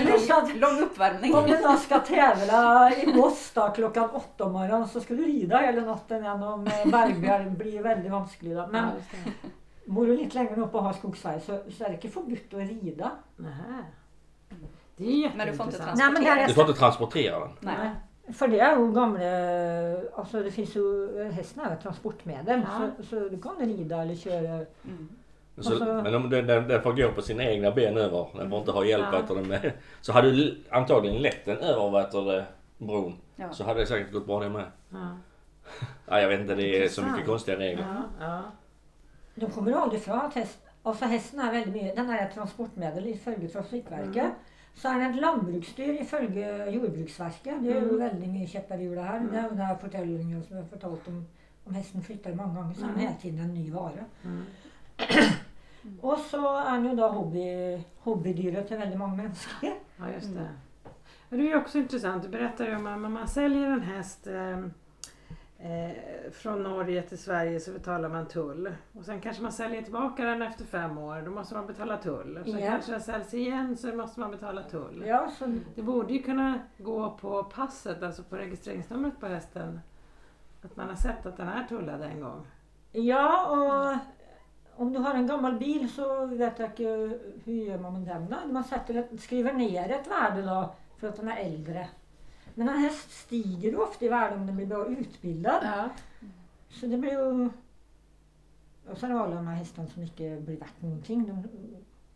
blir 0.06 0.14
en 0.14 0.28
lång, 0.28 0.60
lång 0.60 0.80
uppvärmning. 0.84 1.36
Om 1.36 1.46
du 1.48 1.58
då 1.58 1.74
ska 1.78 2.00
tävla 2.00 2.92
i 2.92 3.14
då, 3.56 3.70
klockan 3.76 4.10
åtta 4.10 4.44
om 4.44 4.52
morgonen 4.52 4.88
så 4.88 5.00
ska 5.02 5.14
du 5.14 5.24
rida 5.26 5.58
hela 5.58 5.82
natten 5.82 6.24
genom 6.24 6.68
eh, 6.68 6.86
Bergbjärn. 6.92 7.44
Det 7.46 7.64
blir 7.64 7.84
väldigt 7.84 8.12
vanskligt. 8.12 8.58
Då. 8.58 8.68
Men 8.68 8.84
Ja, 8.84 8.90
just 8.98 9.12
det. 9.12 9.50
Bor 9.86 10.06
du 10.08 10.18
lite 10.18 10.38
längre 10.38 10.62
upp 10.62 10.76
och 10.76 10.84
har 10.84 10.94
skogsväg 10.94 11.42
så, 11.42 11.52
det 11.80 11.94
inte 11.94 12.10
förbjudet 12.10 12.54
att 12.54 12.60
rida. 12.60 13.12
Nähä. 13.36 13.84
Det 14.98 15.06
är 15.06 15.12
ju 15.12 15.30
Men 15.36 15.48
du 15.48 15.54
får 15.54 15.66
inte 15.66 15.78
jätteintressant. 15.78 15.98
Nej, 15.98 16.12
men 16.12 16.24
det 16.24 16.30
är 16.30 16.48
du 16.48 16.54
får 16.54 16.68
inte 16.68 16.80
transportera 16.80 17.40
den. 17.40 17.50
Nej. 17.60 17.90
För 18.34 18.48
det 18.48 18.60
är 18.60 18.78
ju 18.78 18.92
gamla, 18.92 19.22
alltså 20.16 20.44
det 20.44 20.52
finns 20.52 20.76
ju, 20.76 21.24
hästen 21.32 21.66
är 21.66 21.74
ett 21.74 21.82
transportmedel. 21.82 22.62
Ja. 22.66 22.90
Så, 22.98 23.04
så 23.04 23.30
du 23.30 23.42
kan 23.42 23.56
rida 23.60 24.02
eller 24.02 24.16
köra. 24.16 24.66
Mm. 24.84 25.10
Så, 25.58 25.86
men 25.86 26.16
om 26.16 26.30
den, 26.30 26.48
den, 26.48 26.68
den 26.68 26.82
får 26.82 26.94
gå 26.94 27.12
på 27.12 27.22
sina 27.22 27.44
egna 27.44 27.72
ben 27.72 27.98
över. 27.98 28.28
Den 28.36 28.50
får 28.50 28.60
inte 28.60 28.72
ha 28.72 28.86
hjälp 28.86 29.06
Ja. 29.12 29.36
du, 29.36 29.42
med. 29.42 29.72
Så 30.02 30.12
hade 30.12 30.32
du 30.32 30.64
antagligen 30.70 31.22
lett 31.22 31.46
den 31.46 31.58
över 31.58 31.84
du, 32.12 32.44
bron. 32.78 33.16
Ja. 33.36 33.54
Så 33.54 33.64
hade 33.64 33.80
det 33.80 33.86
säkert 33.86 34.12
gått 34.12 34.26
bra 34.26 34.40
det 34.40 34.50
med. 34.50 34.66
Ja. 34.90 35.18
Nej 36.06 36.22
jag 36.22 36.30
vet 36.30 36.40
inte, 36.40 36.56
det 36.56 36.84
är 36.84 36.90
så 36.90 37.02
mycket 37.02 37.26
konstiga 37.26 37.58
regler. 37.58 37.86
Ja, 37.96 38.26
ja. 38.26 38.42
De 39.36 39.52
kommer 39.52 39.72
aldrig 39.72 40.02
ifrån 40.02 40.20
att 40.20 40.34
häst, 40.34 40.60
alltså 40.84 41.06
hästen 41.06 41.40
är 41.40 41.52
väldigt 41.52 41.74
mycket, 41.74 41.96
den 41.96 42.10
är 42.10 42.28
ett 42.28 42.34
transportmedel 42.34 43.08
ifølge 43.08 43.48
Trafikverket. 43.48 44.16
Mm. 44.16 44.32
Så 44.76 44.88
är 44.88 45.00
den 45.00 45.12
ett 45.12 45.22
lantbruksdyr 45.22 46.02
ifølge 46.02 46.70
Jordbruksverket. 46.70 47.64
Det 47.64 47.70
är 47.72 47.82
ju 47.82 47.88
Mm. 47.90 48.00
väldigt 48.00 48.30
mycket 48.30 48.50
käppar 48.50 48.78
i 48.78 48.84
hjulet 48.84 49.06
här. 49.06 49.20
Det 49.32 49.38
är 49.38 49.44
ju 49.44 49.50
den 49.50 49.58
här 49.58 49.76
fortellingen 49.76 50.44
som 50.44 50.56
jag 50.56 50.64
har 50.64 50.70
fortalt 50.70 51.08
om, 51.08 51.26
om 51.64 51.74
hästen 51.74 52.02
flyttar 52.02 52.34
många 52.34 52.54
gånger 52.62 52.74
så 52.74 52.84
är 52.86 52.88
den 52.90 53.00
Mm. 53.00 53.14
tiden 53.22 53.40
en 53.40 53.54
ny 53.54 53.72
vara. 53.72 53.92
Mm. 54.24 54.44
Och 56.02 56.18
så 56.20 56.58
är 56.58 56.72
den 56.72 56.86
ju 56.86 56.96
då 56.96 57.08
hobby, 57.08 57.82
hobbydyret 58.00 58.68
till 58.68 58.78
väldigt 58.78 58.98
många 59.00 59.16
människor. 59.16 59.70
Ja, 59.98 60.06
just 60.16 60.34
det. 60.34 60.40
Mm. 60.40 60.54
Det 61.30 61.36
är 61.36 61.40
ju 61.40 61.56
också 61.58 61.78
intressant. 61.78 62.24
Du 62.24 62.30
berättade 62.30 62.70
ju 62.70 62.76
om 62.76 62.88
att 62.88 63.12
man 63.12 63.28
säljer 63.28 63.68
en 63.68 63.82
häst 63.82 64.28
eh, 64.28 64.60
eh, 65.66 66.32
från 66.32 66.64
Norge 66.64 67.02
till 67.02 67.18
Sverige 67.18 67.60
så 67.60 67.72
betalar 67.72 68.10
man 68.10 68.28
tull. 68.28 68.76
Och 68.94 69.06
sen 69.06 69.22
kanske 69.22 69.44
man 69.44 69.52
säljer 69.52 69.82
tillbaka 69.82 70.26
den 70.26 70.42
efter 70.42 70.66
fem 70.66 70.98
år. 70.98 71.22
Då 71.22 71.32
måste 71.32 71.56
man 71.56 71.68
betala 71.68 71.98
tull. 71.98 72.38
Och 72.38 72.46
sen 72.46 72.60
Ja. 72.60 72.68
kanske 72.72 72.92
den 72.92 73.02
säljs 73.02 73.34
igen 73.34 73.78
så 73.78 73.96
måste 73.96 74.20
man 74.20 74.32
betala 74.32 74.64
tull. 74.64 75.04
Ja, 75.08 75.30
så, 75.40 75.56
Det 75.76 75.82
borde 75.82 76.14
ju 76.14 76.22
kunna 76.22 76.60
gå 76.78 77.18
på 77.22 77.44
passet, 77.44 78.04
alltså 78.04 78.24
på 78.24 78.36
registreringsnumret 78.36 79.20
på 79.20 79.28
hästen. 79.28 79.80
Att 80.62 80.76
man 80.76 80.90
har 80.90 80.96
sett 80.96 81.26
att 81.26 81.38
den 81.38 81.48
är 81.48 81.64
tullad 81.64 82.02
en 82.02 82.22
gång. 82.22 82.48
ja 82.92 83.48
och 83.50 83.98
om 84.82 84.94
du 84.94 85.00
har 85.00 85.14
en 85.14 85.28
gammal 85.28 85.56
bil 85.58 85.90
så 85.94 86.26
vet 86.26 86.60
jag 86.60 86.70
inte 86.70 86.84
hur 87.46 87.54
gör 87.54 87.78
man 87.78 87.94
med 87.94 88.02
den 88.02 88.30
då? 88.30 88.54
Man 88.54 88.64
sätter, 88.64 89.18
skriver 89.18 89.54
ner 89.54 89.92
ett 89.92 90.08
värde 90.08 90.42
då 90.42 90.76
för 91.00 91.08
att 91.08 91.16
den 91.16 91.28
är 91.28 91.38
äldre. 91.38 91.88
Men 92.56 92.70
en 92.70 92.78
häst 92.80 93.12
stiger 93.12 93.70
ju 93.70 93.78
ofta 93.78 94.06
i 94.06 94.08
värde 94.08 94.36
om 94.36 94.46
den 94.48 94.56
blir 94.56 94.66
bra 94.66 94.86
utbildad. 94.88 95.60
Ja. 95.64 95.90
Så 96.70 96.86
det 96.86 96.98
blir 96.98 97.12
ju... 97.12 97.50
Och 98.92 98.98
sen 98.98 99.12
har 99.12 99.24
alla 99.26 99.36
de 99.36 99.48
här 99.48 99.56
hästarna 99.56 99.88
som 99.88 100.02
inte 100.02 100.42
blir 100.42 100.58
värt 100.58 100.82
någonting. 100.82 101.28
De, 101.28 101.42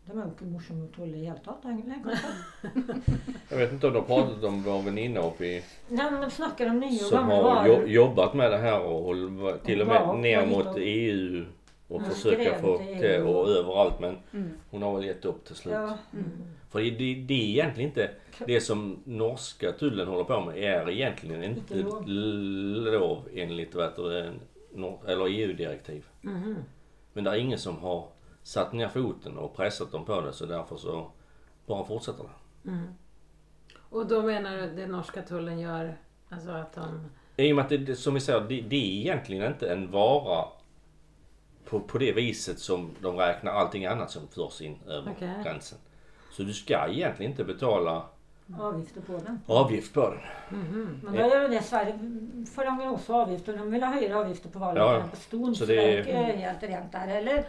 de 0.06 0.18
är 0.18 0.22
ju 0.24 0.28
inte 0.28 0.44
morsamma 0.44 0.84
att 0.84 0.92
tåla 0.92 1.16
i 1.16 1.24
hela 1.24 1.36
taget 1.38 1.64
längre. 1.64 2.18
Jag 3.48 3.56
vet 3.58 3.72
inte 3.72 3.86
om 3.86 3.94
har 3.94 4.02
pratat 4.06 4.44
om 4.44 4.62
vår 4.62 4.82
väninna 4.82 5.20
uppe 5.20 5.44
i 5.46 5.64
Nej 5.88 6.10
men 6.10 6.20
de 6.20 6.30
snackar 6.30 6.70
om 6.70 6.80
nya 6.80 6.90
och 6.90 7.08
som 7.08 7.18
gamla 7.18 7.34
har 7.34 7.42
varor. 7.42 7.78
jo, 7.82 7.86
jobbat 7.88 8.34
med 8.34 8.50
det 8.50 8.58
här 8.58 8.80
och 8.82 9.02
håller 9.02 9.58
till 9.58 9.80
och 9.80 9.86
med 9.86 9.96
Ja, 9.96 10.12
ner 10.16 10.46
mot 10.46 10.66
lite- 10.66 10.80
EU 10.80 11.44
och 11.90 12.02
Ja, 12.02 12.10
försöka 12.10 12.58
få 12.58 12.80
EU. 12.80 13.28
och 13.28 13.48
överallt 13.48 14.00
men 14.00 14.18
Mm. 14.32 14.50
hon 14.70 14.82
har 14.82 14.94
väl 14.96 15.04
gett 15.04 15.24
upp 15.24 15.44
till 15.44 15.54
slut. 15.56 15.74
Ja. 15.74 15.98
Mm. 16.12 16.30
För 16.70 16.80
det, 16.80 16.90
det, 16.90 17.14
det 17.14 17.34
är 17.34 17.48
egentligen 17.48 17.90
inte 17.90 18.10
det 18.46 18.60
som 18.60 19.02
norska 19.04 19.72
tullen 19.72 20.08
håller 20.08 20.24
på 20.24 20.40
med 20.40 20.58
är 20.58 20.90
egentligen 20.90 21.44
inte 21.44 21.74
lov. 21.74 22.04
lov 22.92 23.28
enligt 23.34 23.74
vad 23.74 23.96
det, 23.96 24.32
eller 25.06 25.26
EU-direktiv. 25.26 26.06
Mhm. 26.20 26.56
Men 27.12 27.24
det 27.24 27.30
är 27.30 27.36
ingen 27.36 27.58
som 27.58 27.78
har 27.78 28.08
satt 28.42 28.72
ner 28.72 28.88
foten 28.88 29.38
och 29.38 29.56
pressat 29.56 29.92
dem 29.92 30.04
på 30.04 30.20
det 30.20 30.32
så 30.32 30.46
därför 30.46 30.76
så 30.76 31.10
bara 31.66 31.84
fortsätter 31.84 32.22
det. 32.24 32.70
Mm. 32.70 32.86
Och 33.78 34.06
då 34.06 34.22
menar 34.22 34.56
du 34.56 34.66
det 34.76 34.86
norska 34.86 35.22
tullen 35.22 35.58
gör, 35.58 35.96
alltså 36.28 36.50
att 36.50 36.74
de... 36.74 37.10
I 37.36 37.52
och 37.52 37.56
med 37.56 37.62
att 37.64 37.68
det, 37.68 37.78
det, 37.78 37.96
som 37.96 38.14
vi 38.14 38.20
säger, 38.20 38.40
det, 38.40 38.60
det 38.60 38.76
är 38.76 39.00
egentligen 39.00 39.52
inte 39.52 39.72
en 39.72 39.90
vara 39.90 40.44
på, 41.64 41.80
på 41.80 41.98
det 41.98 42.12
viset 42.12 42.58
som 42.58 42.90
de 43.02 43.16
räknar 43.16 43.52
allting 43.52 43.86
annat 43.86 44.10
som 44.10 44.28
förs 44.28 44.60
in 44.60 44.78
över 44.86 45.12
Okej. 45.16 45.34
gränsen. 45.44 45.78
Så 46.32 46.42
du 46.42 46.52
ska 46.54 46.88
egentligen 46.88 47.30
inte 47.32 47.44
betala 47.44 48.02
Avgifter 48.58 49.00
på 49.00 49.12
den. 49.12 49.40
avgift 49.46 49.94
på 49.94 50.00
den. 50.10 50.58
Mhm. 50.60 51.00
Men 51.04 51.12
då 51.12 51.20
gör 51.20 51.48
det 51.48 51.62
Sverige 51.62 51.98
förlangar 52.54 52.90
också 52.90 53.14
avgifter. 53.14 53.56
De 53.56 53.70
vill 53.70 53.82
ha 53.82 53.90
högre 53.92 54.16
avgifter 54.16 54.48
på 54.48 54.58
valet 54.58 54.82
Ja, 54.82 55.04
på 55.10 55.16
ston. 55.16 55.54
så 55.56 55.66
det 55.66 55.74
det 55.74 55.82
är- 55.82 56.06
är 56.06 56.28
inte 56.28 56.36
helt 56.36 56.62
rent 56.62 56.92
där. 56.92 57.08
Eller 57.08 57.46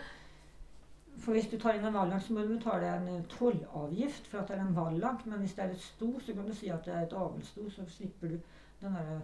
för 1.20 1.32
hvis 1.32 1.50
du 1.50 1.60
tar 1.60 1.74
in 1.74 1.84
en 1.86 1.94
vallag 1.94 2.22
så 2.22 2.34
måste 2.34 2.48
du 2.48 2.56
betala 2.58 2.86
en 2.88 3.08
eh, 3.16 3.22
tollavgift 3.40 4.28
för 4.28 4.38
att 4.38 4.48
det 4.48 4.54
är 4.54 4.58
en 4.58 4.74
vallag. 4.74 5.16
Men 5.24 5.34
om 5.40 5.48
det 5.56 5.62
är 5.62 5.70
ett 5.70 5.82
sto 5.82 6.20
så 6.26 6.34
kan 6.34 6.46
du 6.50 6.56
säga 6.56 6.76
att 6.76 6.86
det 6.86 6.92
är 6.92 7.04
ett 7.04 7.14
avelssto 7.14 7.70
så 7.70 7.86
slipper 7.86 8.28
du 8.28 8.40
den 8.80 8.92
här 8.92 9.20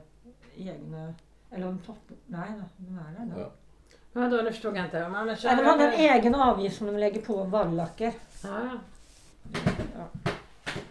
eh, 0.55 0.67
egna 0.67 1.13
eller 1.51 1.67
en 1.67 1.79
topp... 1.79 1.97
Nej, 2.25 2.49
den 2.77 2.97
här 2.99 3.21
är 3.21 3.25
det. 3.35 3.41
Ja. 3.41 3.51
Men 4.17 4.29
vadå, 4.31 4.43
nu 4.43 4.51
förstod 4.51 4.77
jag 4.77 4.85
inte. 4.85 5.09
Man 5.09 5.35
kör 5.35 5.49
Ja, 5.49 5.55
de 5.55 5.63
har 5.65 5.87
en 5.87 5.93
egen 5.93 6.35
avgift 6.35 6.77
som 6.77 6.87
de 6.87 6.97
lägger 6.97 7.21
på 7.21 7.43
vallacker. 7.43 8.13
Ja, 8.43 8.49
ja. 9.95 10.21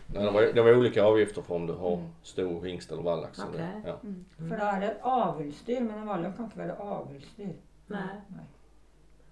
Nej, 0.07 0.25
det, 0.25 0.31
var, 0.31 0.43
det 0.43 0.63
var 0.63 0.77
olika 0.77 1.05
avgifter 1.05 1.43
för 1.43 1.55
om 1.55 1.67
du 1.67 1.73
har 1.73 1.93
Mm. 1.97 2.07
stor 2.23 2.65
hingst 2.65 2.93
eller 2.93 3.03
vallax. 3.03 3.39
Okej. 3.39 3.67
Ja. 3.87 3.99
Mm. 4.03 4.25
För 4.39 4.57
då 4.59 4.65
är 4.65 4.81
det 4.81 4.87
ett 4.87 4.99
avelsdyr 5.03 5.81
men 5.81 5.99
en 5.99 6.07
vallack 6.07 6.37
kan 6.37 6.45
inte 6.45 6.59
vara 6.59 6.77
avelsdyr. 6.77 7.45
Nej. 7.87 8.03
Nej. 8.29 8.45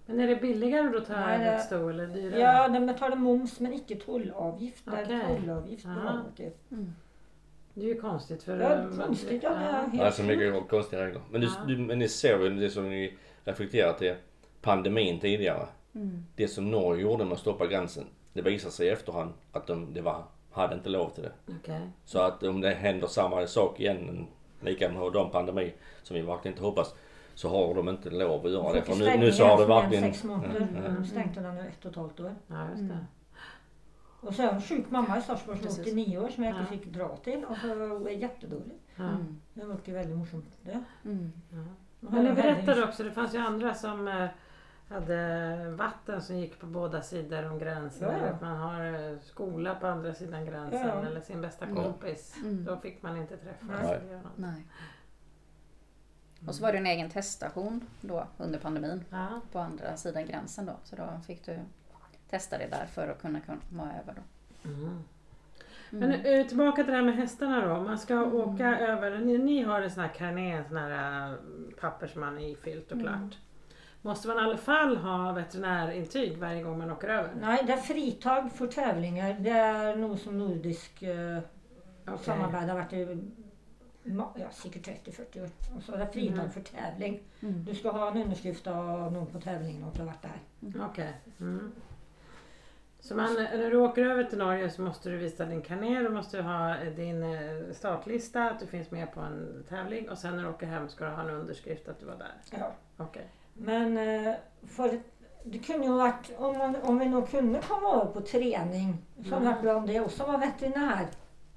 Men 0.05 0.19
är 0.19 0.27
det 0.27 0.35
billigare 0.35 0.89
då 0.89 0.97
att 0.97 1.07
ta 1.07 1.13
Nej, 1.13 1.39
det- 1.39 1.45
ett 1.45 1.65
sto 1.65 1.89
eller 1.89 2.07
dyrare? 2.07 2.39
Ja, 2.39 2.67
de 2.67 2.85
betalar 2.85 3.15
moms 3.15 3.59
men 3.59 3.73
inte 3.73 3.95
tollavgift. 3.95 4.85
Det 4.85 4.91
är 4.97 5.03
Okej. 5.05 5.21
tollavgift 5.27 5.83
på. 5.83 5.89
Mm. 6.75 6.93
Det 7.73 7.81
är 7.81 7.85
ju 7.85 8.01
konstigt 8.01 8.43
för... 8.43 8.59
Ja, 8.59 9.05
konstigt, 9.05 9.43
ja, 9.43 9.49
det 9.49 9.55
är 9.55 9.81
helt- 9.87 9.93
Det 9.97 10.11
så 10.11 10.23
mycket 10.23 10.69
konstiga 10.69 11.05
regler. 11.05 11.21
Men, 11.31 11.41
du, 11.41 11.47
Ja. 11.47 11.53
du, 11.67 11.77
men 11.77 11.99
ni 11.99 12.07
ser 12.09 12.37
väl 12.37 12.59
det 12.59 12.69
som 12.69 12.89
ni 12.89 13.13
reflekterat 13.45 13.97
till 13.97 14.15
pandemin 14.61 15.19
tidigare. 15.19 15.67
Mm. 15.95 16.25
Det 16.35 16.47
som 16.47 16.71
Norge 16.71 17.01
gjorde 17.03 17.23
med 17.25 17.33
att 17.33 17.39
stoppa 17.39 17.67
gränsen. 17.67 18.03
Det 18.33 18.41
visar 18.41 18.69
sig 18.69 18.87
i 18.87 18.89
efterhand 18.89 19.33
att 19.51 19.67
de 19.67 19.93
det 19.93 20.01
var, 20.01 20.23
hade 20.51 20.75
inte 20.75 20.89
lov 20.89 21.09
till 21.09 21.23
det. 21.23 21.31
Okej. 21.59 21.89
Så 22.05 22.19
att 22.19 22.43
om 22.43 22.61
det 22.61 22.69
händer 22.69 23.07
samma 23.07 23.47
sak 23.47 23.79
igen, 23.79 24.09
en 24.09 24.27
likadan 24.65 25.29
pandemi 25.31 25.73
som 26.03 26.15
vi 26.15 26.21
verkligen 26.21 26.53
inte 26.53 26.65
hoppas. 26.65 26.95
Så 27.35 27.49
har 27.49 27.73
de 27.73 27.89
inte 27.89 28.09
lov 28.09 28.45
att 28.45 28.51
göra 28.51 28.73
det. 28.73 28.81
För 28.81 28.95
nu, 28.95 29.17
nu 29.17 29.31
så 29.31 29.45
har 29.45 29.57
det 29.57 29.65
verkligen... 29.65 30.03
Sex 30.03 30.23
månader. 30.23 30.67
Mm, 30.85 30.95
De 30.95 31.05
stängde 31.05 31.41
den 31.41 31.57
ett 31.57 31.85
och 31.85 31.91
ett 31.91 31.97
halvt 31.97 32.19
år. 32.19 32.35
Ja, 32.47 32.69
just 32.69 32.79
Mm. 32.81 32.87
det. 32.87 33.05
Och 34.27 34.33
så 34.33 34.41
är 34.41 34.47
en 34.47 34.61
sjuk 34.61 34.85
mamma 34.89 35.17
i 35.17 35.21
Sarpsborg 35.21 35.57
som 35.57 35.65
är 35.67 35.69
Precis. 35.69 35.87
89 35.87 36.17
år 36.17 36.29
som 36.29 36.43
jag 36.43 36.51
inte 36.51 36.73
Ja. 36.73 36.77
fick 36.79 36.85
dra 36.93 37.17
till. 37.17 37.45
Och 37.45 37.57
så 37.57 37.67
är 38.07 38.09
jättedålig. 38.09 38.77
Mm. 38.97 39.39
Det 39.53 39.65
var 39.65 39.77
ju 39.85 39.93
väldigt 39.93 40.17
morsomt 40.17 40.45
det. 40.61 40.83
Mm. 41.05 41.31
Ja. 41.49 41.57
Men 42.09 42.25
här- 42.25 42.35
berättade 42.35 42.83
också, 42.83 43.03
det 43.03 43.11
fanns 43.11 43.33
ju 43.33 43.37
andra 43.37 43.73
som 43.73 44.07
eh, 44.07 44.27
hade 44.89 45.69
vatten 45.77 46.21
som 46.21 46.37
gick 46.37 46.59
på 46.59 46.65
båda 46.65 47.01
sidor 47.01 47.49
om 47.51 47.59
gränsen. 47.59 48.09
Ja. 48.11 48.17
Eller 48.17 48.31
att 48.31 48.41
man 48.41 48.57
har 48.57 48.85
eh, 49.11 49.19
skola 49.19 49.75
på 49.75 49.87
andra 49.87 50.13
sidan 50.13 50.45
gränsen 50.45 50.87
Ja. 50.87 51.05
eller 51.05 51.21
sin 51.21 51.41
bästa 51.41 51.65
Mm. 51.65 51.83
kompis. 51.83 52.35
Mm. 52.43 52.65
Då 52.65 52.77
fick 52.77 53.01
man 53.01 53.17
inte 53.17 53.37
träffas. 53.37 53.69
Nej. 53.83 54.19
Nej. 54.35 54.65
Och 56.47 56.55
så 56.55 56.63
var 56.63 56.71
det 56.71 56.77
en 56.77 56.85
egen 56.85 57.09
teststation 57.09 57.87
då 58.01 58.27
under 58.37 58.59
pandemin 58.59 59.03
Ja. 59.09 59.41
på 59.51 59.59
andra 59.59 59.97
sidan 59.97 60.25
gränsen 60.25 60.65
då. 60.65 60.73
Så 60.83 60.95
då 60.95 61.03
fick 61.27 61.45
du 61.45 61.59
testa 62.29 62.57
det 62.57 62.67
där 62.67 62.85
för 62.85 63.07
att 63.07 63.21
kunna 63.21 63.39
komma 63.41 63.91
över 64.03 64.13
då. 64.15 64.21
Mm. 64.69 65.03
Mm. 65.91 66.09
Men 66.09 66.25
eh, 66.39 66.47
tillbaka 66.47 66.83
till 66.83 66.91
det 66.91 66.97
här 66.97 67.05
med 67.05 67.15
hästarna 67.15 67.67
då. 67.67 67.81
Man 67.83 67.97
ska 67.97 68.23
åka 68.23 68.79
över, 68.79 69.19
ni, 69.19 69.37
ni 69.37 69.63
har 69.63 69.81
en 69.81 69.91
sån 69.91 70.03
här 70.03 70.13
karné, 70.13 70.51
en 70.51 70.65
sån 70.67 70.77
här 70.77 71.29
eh, 71.31 71.35
papper 71.81 72.07
som 72.07 72.21
man 72.21 72.37
är 72.37 72.49
ifyllt 72.49 72.91
och 72.91 72.97
Mm. 72.97 73.07
klart. 73.07 73.37
Måste 74.01 74.27
man 74.27 74.37
i 74.37 74.39
alla 74.39 74.57
fall 74.57 74.97
ha 74.97 75.31
veterinärintyg 75.31 76.37
varje 76.37 76.63
gång 76.63 76.77
man 76.77 76.91
åker 76.91 77.07
över? 77.09 77.29
Nej, 77.41 77.63
det 77.67 77.73
är 77.73 77.77
fritag 77.77 78.51
för 78.51 78.67
tävlingar. 78.67 79.35
Det 79.39 79.49
är 79.49 79.95
nog 79.95 80.19
som 80.19 80.37
nordisk 80.37 81.03
eh, 81.03 81.39
Okej. 82.07 82.17
samarbete 82.25 82.65
har 82.71 82.75
varit 82.79 82.93
i 82.93 83.23
ja, 84.35 84.49
säkert 84.51 84.87
30-40 84.87 85.43
år. 85.43 85.49
Och 85.77 85.83
så 85.83 85.93
är 85.93 85.97
det 85.97 86.07
fritag 86.07 86.39
Mm. 86.39 86.51
för 86.51 86.61
tävling. 86.61 87.19
Mm. 87.39 87.65
Du 87.65 87.75
ska 87.75 87.91
ha 87.91 88.11
en 88.11 88.21
underskrift 88.21 88.67
av 88.67 89.13
någon 89.13 89.25
på 89.27 89.39
tävlingen 89.39 89.83
och 89.83 89.93
du 89.93 89.99
har 89.99 90.05
varit 90.07 90.21
där. 90.21 90.81
Okej. 90.85 91.13
Mm. 91.39 91.71
Så 93.05 93.15
man, 93.15 93.33
när 93.33 93.71
du 93.71 93.77
åker 93.77 94.05
över 94.05 94.23
till 94.23 94.37
Norge 94.37 94.69
så 94.69 94.81
måste 94.81 95.09
du 95.09 95.17
visa 95.17 95.45
din 95.45 95.61
kaner, 95.61 96.03
du 96.03 96.09
måste 96.09 96.41
ha 96.41 96.75
din 96.95 97.23
eh, 97.23 97.73
startlista, 97.73 98.49
att 98.49 98.59
du 98.59 98.67
finns 98.67 98.91
med 98.91 99.13
på 99.13 99.19
en 99.19 99.63
tävling 99.69 100.09
och 100.09 100.17
sen 100.17 100.35
när 100.35 100.43
du 100.43 100.49
åker 100.49 100.67
hem 100.67 100.89
ska 100.89 101.05
du 101.05 101.11
ha 101.11 101.21
en 101.23 101.29
underskrift 101.29 101.87
att 101.87 101.99
du 101.99 102.05
var 102.05 102.15
där. 102.15 102.33
Ja. 102.59 102.71
Okej. 102.97 103.27
Men 103.53 103.97
eh, 103.97 104.33
för 104.67 104.99
det 105.43 105.59
kunde 105.59 105.87
ju 105.87 105.93
varit, 105.93 106.31
om, 106.37 106.57
man, 106.57 106.75
om 106.83 106.99
vi 106.99 107.05
nog 107.05 107.29
kunde 107.29 107.61
komma 107.61 108.01
över 108.01 108.11
på 108.13 108.21
träning 108.21 108.97
så 109.15 109.39
det 109.39 109.45
varit 109.45 109.61
bra 109.61 109.75
om 109.75 109.87
det 109.87 109.99
också 109.99 110.23
var 110.23 110.37
veterinär 110.37 111.07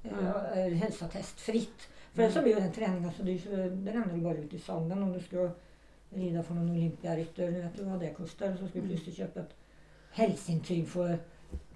Mm. 0.04 0.26
eh, 0.26 0.58
eh, 0.66 0.72
hälsotest 0.72 1.40
fritt. 1.40 1.88
För 2.12 2.22
mm. 2.22 2.32
så 2.32 2.42
blir 2.42 2.54
ju 2.54 2.60
den 2.60 2.72
träningen 2.72 3.12
så 3.12 3.22
är 3.22 3.26
ju- 3.26 3.70
det 3.70 3.92
ränner 3.92 4.14
ju 4.14 4.20
bara 4.22 4.34
ut 4.34 4.54
i 4.54 4.58
sanden 4.58 5.02
om 5.02 5.12
du 5.12 5.20
ska 5.20 5.50
rida 6.10 6.42
för 6.42 6.54
någon 6.54 6.70
olympiarytter. 6.70 7.50
Vet 7.50 7.76
du 7.76 7.84
vad 7.84 8.00
det 8.00 8.10
kostar? 8.10 8.56
Så 8.60 8.68
ska 8.68 8.80
du 8.80 8.88
plötsligt 8.88 9.16
köpa 9.16 9.40
ett 9.40 9.54
hälsointyg 10.12 10.88
för 10.88 11.18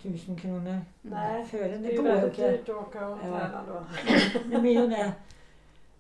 tusen 0.03 0.37
kronor. 0.37 0.79
Nej, 1.03 1.45
Före 1.45 1.69
Det 1.69 1.79
det 1.79 1.97
är 1.97 2.03
väldigt 2.03 2.39
inte. 2.39 2.51
dyrt 2.51 2.69
att 2.69 2.77
åka 2.77 3.07
och 3.09 3.19
Ja. 3.19 3.23
träna 3.23 3.63
då. 3.69 3.85
Det 4.51 4.59
blir 4.61 4.81
ju 4.81 4.87
det. 4.87 5.13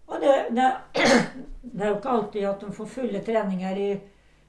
Och 0.07 0.17
det, 0.21 0.47
det, 0.50 0.76
det 1.62 1.85
är 1.85 1.88
ju 1.88 1.95
inte 1.97 2.09
alltid 2.09 2.45
att 2.45 2.61
de 2.61 2.73
får 2.73 2.87
fulla 2.87 3.19
träningar 3.21 3.76
i, 3.79 4.00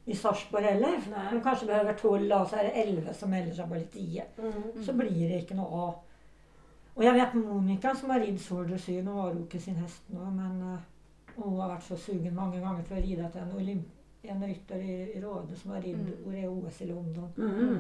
i 0.06 0.15
Sarpsborg 0.15 0.63
heller. 0.63 0.89
Nej. 1.10 1.27
De 1.32 1.42
kanske 1.42 1.65
behöver 1.65 1.94
12 1.94 2.32
och 2.32 2.48
så 2.48 2.56
är 2.56 2.63
det 2.63 2.70
11 2.70 3.13
som 3.13 3.30
melder 3.30 3.53
sig 3.53 3.65
lite 3.80 3.94
10. 3.94 4.24
Mm. 4.38 4.86
Så 4.86 4.94
blir 4.94 5.30
det 5.30 5.36
inte 5.39 5.53
något 5.53 5.72
av. 5.74 5.96
Och 6.94 7.03
jag 7.03 7.13
vet 7.13 7.34
Monica 7.34 7.96
som 7.96 8.10
har 8.10 8.20
ridit 8.20 8.42
nu 8.88 9.12
har 9.12 9.27
hon 9.27 9.38
inte 9.38 9.60
sin 9.60 9.75
häst 9.75 10.01
nu 10.08 10.20
men 10.20 10.74
eh, 10.74 10.80
hon 11.36 11.60
har 11.60 11.68
varit 11.68 11.84
så 11.84 11.98
sugen 11.98 12.36
många 12.36 12.60
gånger 12.60 12.84
för 12.84 12.96
att 12.98 13.01
rida 13.06 13.30
till 13.30 13.42
en, 13.42 13.51
olymp, 13.56 13.88
en 14.22 14.48
ryttare 14.48 14.82
i, 14.84 15.13
i 15.18 15.22
Råde 15.22 15.56
som 15.56 15.72
har 15.72 15.82
ridit 15.82 16.25
Mm. 16.25 16.50
och 16.50 16.68
OS 16.68 16.82
i 16.82 16.86
London. 16.86 17.34
Mm. 17.38 17.77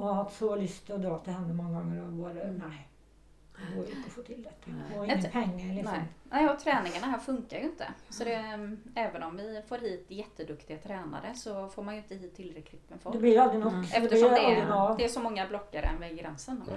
Och 0.00 0.06
har 0.06 0.14
haft 0.14 0.36
så 0.38 0.56
lust 0.56 0.90
att 0.90 1.02
dra 1.02 1.18
till 1.18 1.32
henne 1.32 1.54
många 1.54 1.80
gånger 1.80 2.02
och 2.06 2.12
bara 2.12 2.30
Mm. 2.30 2.62
nej. 2.68 2.86
Det 3.70 3.76
går 3.76 3.84
ju 3.86 3.92
inte 3.92 4.06
att 4.06 4.12
få 4.12 4.22
till 4.22 4.42
detta. 4.42 4.96
Har 4.96 5.04
inga 5.04 5.22
pengar 5.22 5.74
liksom. 5.74 5.94
Nej. 5.94 6.04
Nej, 6.30 6.48
och 6.48 6.58
träningarna 6.60 7.06
här 7.06 7.18
funkar 7.18 7.58
ju 7.58 7.64
inte. 7.64 7.86
Så 8.10 8.24
det, 8.24 8.34
mm, 8.34 8.80
även 8.94 9.22
om 9.22 9.36
vi 9.36 9.62
får 9.68 9.78
hit 9.78 10.04
jätteduktiga 10.08 10.78
tränare 10.78 11.34
så 11.34 11.68
får 11.68 11.82
man 11.82 11.94
ju 11.94 12.00
inte 12.00 12.14
hit 12.14 12.36
tillräckligt 12.36 12.90
med 12.90 12.98
Det 12.98 13.02
folk. 13.02 13.18
blir 13.18 13.40
aldrig 13.40 13.60
något. 13.60 13.72
Mm. 13.72 13.84
det 13.90 13.96
Eftersom 13.96 14.28
blir 14.30 14.56
det 14.56 14.68
något. 14.68 14.90
är, 14.94 14.96
det 14.98 15.04
är 15.04 15.08
så 15.08 15.20
många 15.20 15.46
blockare 15.48 15.90
vid 16.00 16.18
gränsen. 16.18 16.62
Ja. 16.68 16.74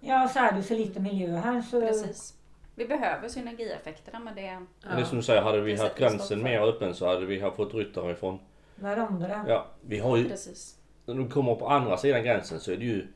Ja, 0.00 0.28
så 0.28 0.38
är 0.38 0.52
det 0.52 0.62
så 0.62 0.74
lite 0.74 1.00
miljö 1.00 1.36
här 1.36 1.62
så... 1.62 1.80
Precis. 1.80 2.34
Vi 2.74 2.86
behöver 2.88 3.28
synergieffekterna 3.28 4.18
men 4.20 4.34
det 4.34 4.46
är... 4.46 4.54
Men 4.58 4.68
det 4.96 5.00
är 5.00 5.04
som 5.04 5.16
du 5.18 5.22
säger, 5.24 5.42
hade 5.42 5.60
vi 5.60 5.72
Det 5.74 5.82
haft 5.82 5.98
gränsen 5.98 6.42
mer 6.42 6.60
öppen 6.60 6.94
så 6.94 7.06
hade 7.06 7.26
vi 7.26 7.40
haft 7.40 7.56
fått 7.56 7.74
ryttare 7.74 8.12
ifrån. 8.12 8.38
Varandra. 8.74 9.44
Ja, 9.48 9.66
vi 9.80 9.98
har 9.98 10.16
ju, 10.16 10.28
Precis. 10.28 10.76
När 11.14 11.22
du 11.22 11.30
kommer 11.30 11.54
på 11.54 11.68
andra 11.68 11.96
sidan 11.96 12.22
gränsen 12.22 12.60
så 12.60 12.72
är 12.72 12.76
det 12.76 12.84
ju 12.84 13.06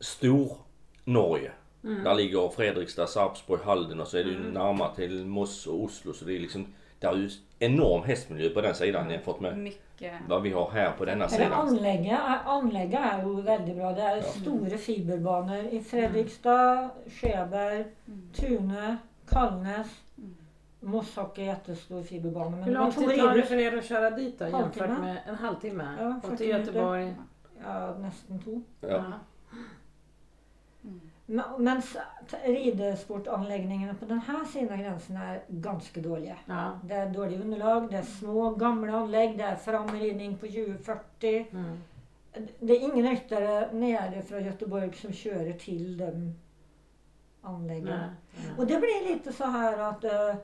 stor 0.00 0.56
Norge. 1.04 1.52
Mm. 1.84 2.04
Där 2.04 2.14
ligger 2.14 2.48
Fredrikstad, 2.48 3.06
Sarpsborg, 3.06 3.62
Halden 3.64 4.00
och 4.00 4.08
så 4.08 4.16
är 4.16 4.24
det 4.24 4.30
ju 4.30 4.38
närmare 4.52 4.94
till 4.94 5.26
Moss 5.26 5.66
och 5.66 5.82
Oslo. 5.84 6.12
Så 6.12 6.24
det 6.24 6.36
är 6.36 6.40
liksom, 6.40 6.66
det 6.98 7.06
är 7.06 7.14
ju 7.14 7.30
enorm 7.58 8.02
hästmiljö 8.02 8.48
på 8.48 8.60
den 8.60 8.74
sidan 8.74 9.10
jämfört 9.10 9.40
med 9.40 9.58
Mycket. 9.58 10.12
vad 10.28 10.42
vi 10.42 10.50
har 10.50 10.70
här 10.70 10.92
på 10.92 11.04
denna 11.04 11.28
sidan. 11.28 11.52
anlägga, 11.52 12.18
anlägga 12.44 12.98
är 12.98 13.26
ju 13.26 13.42
väldigt 13.42 13.76
bra. 13.76 13.92
Det 13.92 14.02
är 14.02 14.22
stora 14.22 14.78
fiberbanor 14.78 15.64
i 15.64 15.80
Fredrikstad, 15.80 16.90
Sjöberg, 17.20 17.84
Mm. 18.06 18.30
Tune, 18.34 18.96
Kallnäs. 19.28 19.86
Mosshockey 20.84 21.42
är 21.42 21.46
jättestor 21.46 22.02
fiberbana. 22.02 22.50
Men 22.50 22.64
Hur 22.64 22.72
lång 22.72 22.92
tid 22.92 23.18
tar 23.18 23.34
det 23.34 23.42
för 23.42 23.56
er 23.56 23.78
att 23.78 23.84
köra 23.84 24.10
dit 24.10 24.38
då 24.38 24.48
jämfört 24.48 25.00
med 25.00 25.18
en 25.26 25.34
halvtimme? 25.34 25.96
Ja, 26.00 26.16
och 26.16 26.22
40 26.22 26.36
till 26.36 26.48
Göteborg? 26.48 27.14
Ja, 27.64 27.96
nästan 27.98 28.38
två. 28.38 28.62
Ja. 28.80 29.04
Mm. 30.84 31.00
Men, 31.26 31.82
ridsportanläggningarna 32.44 33.94
på 33.94 34.04
den 34.04 34.20
här 34.20 34.44
sidan 34.44 34.78
gränsen 34.78 35.16
är 35.16 35.42
ganska 35.48 36.00
dåliga. 36.00 36.36
Ja. 36.46 36.78
Det 36.84 36.94
är 36.94 37.10
dåliga 37.10 37.40
underlag, 37.40 37.90
det 37.90 37.96
är 37.96 38.02
små 38.02 38.50
gamla 38.50 38.96
anlägg, 38.96 39.38
det 39.38 39.44
är 39.44 39.56
framridning 39.56 40.36
på 40.38 40.46
2040. 40.46 41.46
Mm. 41.50 41.78
Det 42.60 42.72
är 42.72 42.80
ingen 42.80 43.10
ryttare 43.10 43.72
nere 43.72 44.22
från 44.22 44.44
Göteborg 44.44 44.92
som 44.92 45.12
kör 45.12 45.52
till 45.52 45.98
de. 45.98 46.34
Nej. 47.82 48.08
Och 48.58 48.66
det 48.66 48.78
blir 48.78 49.12
lite 49.12 49.32
så 49.32 49.44
här 49.44 49.78
att 49.78 50.04
eh, 50.04 50.34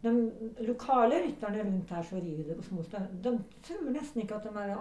de 0.00 0.32
lokala 0.58 1.14
ryttarna 1.14 1.58
runt 1.58 1.90
här 1.90 2.02
som 2.02 2.20
rider 2.20 2.54
på 2.54 2.62
små 2.62 2.82
ställen, 2.82 3.08
de 3.22 3.38
tror 3.66 3.90
nästan 3.90 4.22
inte 4.22 4.36
att 4.36 4.44
de 4.44 4.56
här 4.56 4.76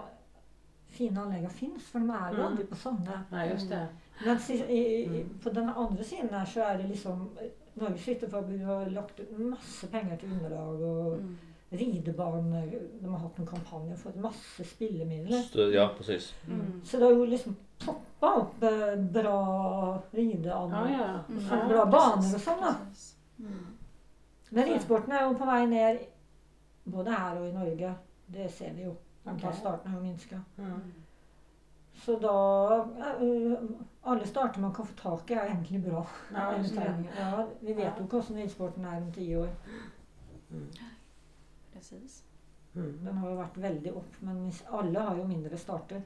fina 0.88 1.22
anläggen 1.22 1.50
finns 1.50 1.84
för 1.84 2.00
de 2.00 2.10
är 2.10 2.30
ju 2.32 2.36
Mm. 2.36 2.46
aldrig 2.48 2.70
på 2.70 2.76
sådana. 2.76 3.24
Nej, 3.32 3.50
just 3.50 3.70
det. 3.70 3.88
Men 4.26 4.38
i, 4.50 4.54
i, 4.54 5.06
Mm. 5.06 5.30
på 5.44 5.50
den 5.50 5.70
andra 5.70 6.04
sidan 6.04 6.30
här 6.32 6.46
så 6.46 6.60
är 6.60 6.78
det 6.78 6.88
liksom 6.88 7.30
Norges 7.74 8.08
Ryttarförbund 8.08 8.62
har 8.64 8.86
lagt 8.86 9.20
ut 9.20 9.38
massor 9.40 9.88
pengar 9.88 10.18
till 10.18 10.32
underlag 10.32 10.82
och 10.82 11.14
Mm. 11.14 11.38
ridbanor. 11.70 12.82
De 13.02 13.14
har 13.14 13.20
haft 13.20 13.40
en 13.40 13.48
kampanj 13.48 13.94
och 13.94 14.00
fått 14.00 14.16
massor 14.16 14.64
spillemedel. 14.64 15.44
Så, 15.44 15.60
ja, 15.60 15.92
precis. 15.98 16.34
Mm. 16.48 16.82
Så 16.86 16.98
det 16.98 17.06
har 17.06 17.12
ju 17.12 17.26
liksom 17.26 17.56
poppat 17.86 18.38
upp 18.38 18.64
eh, 18.64 18.96
bra 18.96 20.02
ridanor. 20.12 20.90
Ja, 20.90 21.24
ja. 21.30 21.34
Mm. 21.58 21.68
Bra 21.68 21.86
banor 21.86 22.36
och 22.36 22.42
sådana. 22.42 22.76
Precis. 22.90 23.16
Mm. 23.40 23.54
Men 24.50 24.66
ridsporten 24.66 25.12
är 25.12 25.30
ju 25.30 25.36
på 25.36 25.46
väg 25.46 25.70
ner 25.70 26.00
både 26.84 27.12
här 27.12 27.40
och 27.42 27.48
i 27.48 27.52
Norge. 27.54 27.94
Det 28.26 28.50
ser 28.50 28.74
vi 28.74 28.82
ju. 28.82 28.96
Antal 29.24 29.50
Okej. 29.50 29.60
starterna 29.60 29.96
har 29.96 30.02
minskat. 30.02 30.42
Mm. 30.58 30.82
Så 31.94 32.20
då, 32.20 32.74
äh, 33.00 33.70
alla 34.02 34.26
starter 34.26 34.60
man 34.60 34.74
kan 34.74 34.88
få 34.88 34.94
tag 34.94 35.20
i 35.28 35.34
är 35.34 35.46
egentligen 35.46 35.84
bra. 35.84 36.08
Ja, 36.34 36.54
ja, 37.18 37.48
vi 37.60 37.74
vet 37.74 37.86
Ja. 37.86 38.04
ju 38.04 38.08
vad 38.08 38.38
ridsporten 38.38 38.86
är 38.86 38.98
om 38.98 39.14
tio 39.14 39.38
år. 39.38 39.50
Mm. 40.52 40.68
Precis. 41.74 42.24
Mm. 42.76 43.06
Den 43.06 43.18
har 43.18 43.30
ju 43.30 43.36
varit 43.36 43.58
väldigt 43.58 43.94
upp 43.94 44.14
men 44.20 44.52
alla 44.68 45.00
har 45.00 45.18
ju 45.18 45.24
mindre 45.24 45.58
starter. 45.58 46.02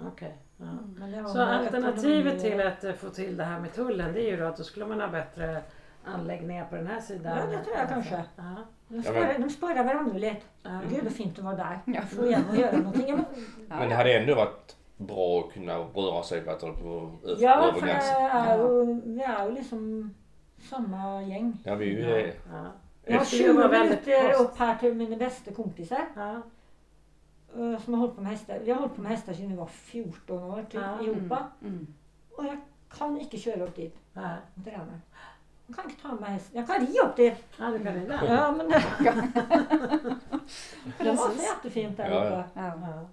Okej. 0.00 0.36
Ja. 0.56 0.64
Mm. 0.64 0.94
Men 0.98 1.10
det 1.10 1.16
har 1.16 1.28
Så 1.28 1.42
alternativet 1.42 2.40
till 2.40 2.60
att 2.66 2.84
eh, 2.84 2.92
få 2.92 3.08
till 3.10 3.36
det 3.36 3.44
här 3.44 3.60
med 3.60 3.72
tullen 3.74 4.12
det 4.12 4.20
är 4.20 4.30
ju 4.30 4.36
då 4.36 4.44
att 4.44 4.56
då 4.56 4.64
skulle 4.64 4.86
man 4.86 5.00
ha 5.00 5.08
bättre 5.08 5.62
anläggningar 6.04 6.64
på 6.64 6.76
den 6.76 6.86
här 6.86 7.00
sidan. 7.00 7.38
Ja, 7.38 7.46
det 7.58 7.64
tror 7.64 7.76
jag 7.76 7.88
kanske. 7.88 8.24
Ja. 8.36 8.42
De 8.88 8.96
Ja, 8.96 9.02
sparar, 9.02 9.20
men- 9.26 9.40
de 9.42 9.50
sparar 9.50 9.84
varandra 9.84 10.18
lite. 10.18 10.36
Ja. 10.62 10.80
Gud 10.90 11.04
vad 11.04 11.12
fint 11.12 11.38
att 11.38 11.44
vara 11.44 11.56
där. 11.56 11.78
Ja. 11.84 12.00
Får 12.02 12.26
gärna 12.26 12.56
göra 12.56 12.76
någonting. 12.76 13.08
Ja, 13.08 13.16
men- 13.68 13.78
Ja, 13.80 13.88
det 13.88 13.94
hade 13.94 14.18
ändå 14.18 14.34
varit 14.34 14.76
bra 14.96 15.40
att 15.40 15.52
kunna 15.54 15.78
röra 15.78 16.22
sig 16.22 16.40
bättre 16.40 16.72
på, 16.72 17.10
ö- 17.26 17.36
Ja, 17.38 17.54
över 17.62 17.72
för 17.72 17.86
det 17.86 17.92
gränsen. 17.92 18.16
är 18.16 18.56
ju, 18.58 19.00
vi 19.04 19.22
är 19.22 19.46
ju 19.46 19.52
liksom 19.54 20.10
samma 20.70 21.22
gäng. 21.22 21.56
Ja, 21.64 21.74
vi 21.74 21.84
är 21.86 21.90
ju 21.98 22.08
Ja. 22.08 22.16
det. 22.16 22.34
Ja. 22.52 22.64
Jag 23.04 23.18
har 23.18 23.24
skulle 23.24 23.42
ju 23.42 23.48
20 23.48 23.56
vara 23.58 23.68
väldigt 23.68 24.06
minuter 24.06 24.40
upp 24.42 24.56
här 24.58 24.74
till 24.76 24.94
mina 24.94 25.16
bästa 25.16 25.52
kompisar. 25.52 26.04
Ja. 26.16 26.42
eh, 27.56 27.78
Som 27.80 27.94
har 27.94 28.00
hållit 28.00 28.14
på 28.16 28.22
med 28.22 28.30
hästar. 28.32 28.58
Vi 28.64 28.70
har 28.70 28.78
hållit 28.78 28.94
på 28.96 29.02
med 29.02 29.10
hästar 29.10 29.32
sedan 29.32 29.50
vi 29.50 29.56
var 29.56 29.66
14 29.66 30.42
år 30.42 30.62
typ, 30.70 30.80
Ja. 30.80 31.02
ihop. 31.04 31.32
Mm. 31.62 31.86
Och 32.36 32.44
jag 32.44 32.60
kan 32.98 33.20
inte 33.20 33.36
köra 33.36 33.64
upp 33.64 33.76
dit 33.76 33.96
Ja. 34.12 34.20
och 34.56 34.64
träna. 34.64 35.00
Jag 35.66 35.76
kan 35.76 35.90
inte 35.90 36.02
ta 36.02 36.14
med 36.14 36.28
häst. 36.30 36.50
Jag 36.52 36.66
kan 36.66 36.86
ri 36.86 36.98
upp 37.04 37.16
dit. 37.16 37.34
ja, 37.58 37.66
du 37.70 37.84
kan 37.84 37.94
rida. 37.94 38.20
Ja, 38.28 38.52
men 38.52 38.68
det, 38.70 38.82
det 40.98 41.04
var 41.12 41.16
så 41.30 41.42
jättefint 41.42 41.96
där 41.96 42.10
Ja, 42.10 42.24
uppe. 42.24 42.44
Ja. 42.54 42.78
Ja. 42.80 43.08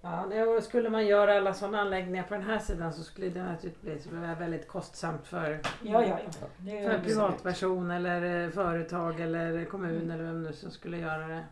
Ja, 0.00 0.26
det- 0.30 0.62
skulle 0.62 0.90
man 0.90 1.06
göra 1.06 1.36
alla 1.36 1.54
sådana 1.54 1.80
anläggningar 1.80 2.22
på 2.24 2.34
den 2.34 2.42
här 2.42 2.58
sidan 2.58 2.92
så 2.92 3.02
skulle 3.02 3.28
det 3.28 3.42
naturligtvis 3.42 4.06
bli 4.06 4.18
väldigt 4.38 4.68
kostsamt 4.68 5.26
för, 5.26 5.50
Ja, 5.82 6.02
ja, 6.04 6.18
ja. 6.40 6.46
Det 6.58 6.82
för 6.90 6.98
privatperson 6.98 7.90
eller 7.90 8.44
eh, 8.44 8.50
företag 8.50 9.20
eller 9.20 9.64
kommun 9.64 10.10
eller 10.10 10.24
vem 10.24 10.42
nu 10.42 10.52
som 10.52 10.70
skulle 10.70 10.98
göra 10.98 11.26
det. 11.28 11.44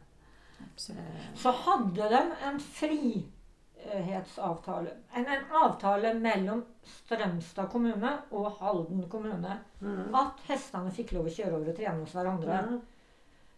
Absolut. 0.75 1.01
Så 1.35 1.51
hade 1.51 2.09
de 2.09 2.33
en 2.45 2.61
frihetsavtal, 2.61 3.36
en, 5.13 5.27
en 5.27 5.43
avtal 5.53 6.15
mellan 6.15 6.65
Strömstad 6.83 7.71
kommun 7.71 8.09
och 8.31 8.51
Halden 8.53 9.09
kommun 9.11 9.47
Mm. 9.81 10.15
att 10.15 10.35
hästarna 10.47 10.91
fick 10.91 11.13
lov 11.13 11.27
att 11.27 11.37
köra 11.37 11.47
över 11.57 11.69
och 11.69 11.77
träna 11.77 11.99
hos 12.01 12.15
varandra. 12.15 12.65
Ja. 12.71 12.79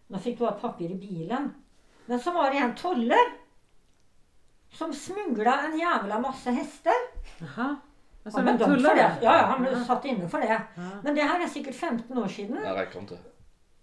De 0.07 0.19
fick 0.19 0.39
då 0.39 0.45
ha 0.45 0.51
papper 0.51 0.85
i 0.91 0.95
bilen. 0.95 1.53
Men 2.05 2.19
så 2.19 2.31
var 2.31 2.51
det 2.51 2.57
en 2.57 2.75
toller 2.75 3.17
som 4.71 4.93
smugglade 4.93 5.61
en 5.61 5.79
jävla 5.79 6.19
massa 6.19 6.49
hästar. 6.51 6.93
Jaha. 7.37 7.75
Alltså 8.25 8.39
Ja, 8.41 8.45
men 8.45 8.57
det. 8.95 9.17
Ja, 9.21 9.37
ja, 9.37 9.45
han 9.45 9.61
blev 9.61 9.73
Ja. 9.77 9.83
satt 9.85 10.05
inne 10.05 10.29
för 10.29 10.39
det. 10.41 10.61
Ja. 10.75 10.81
Men 11.03 11.15
det 11.15 11.21
här 11.21 11.43
är 11.43 11.47
säkert 11.47 11.75
15 11.75 12.17
år 12.17 12.27
sedan. 12.27 12.51
Det 12.55 12.73
räcker 12.81 12.99
inte. 12.99 13.17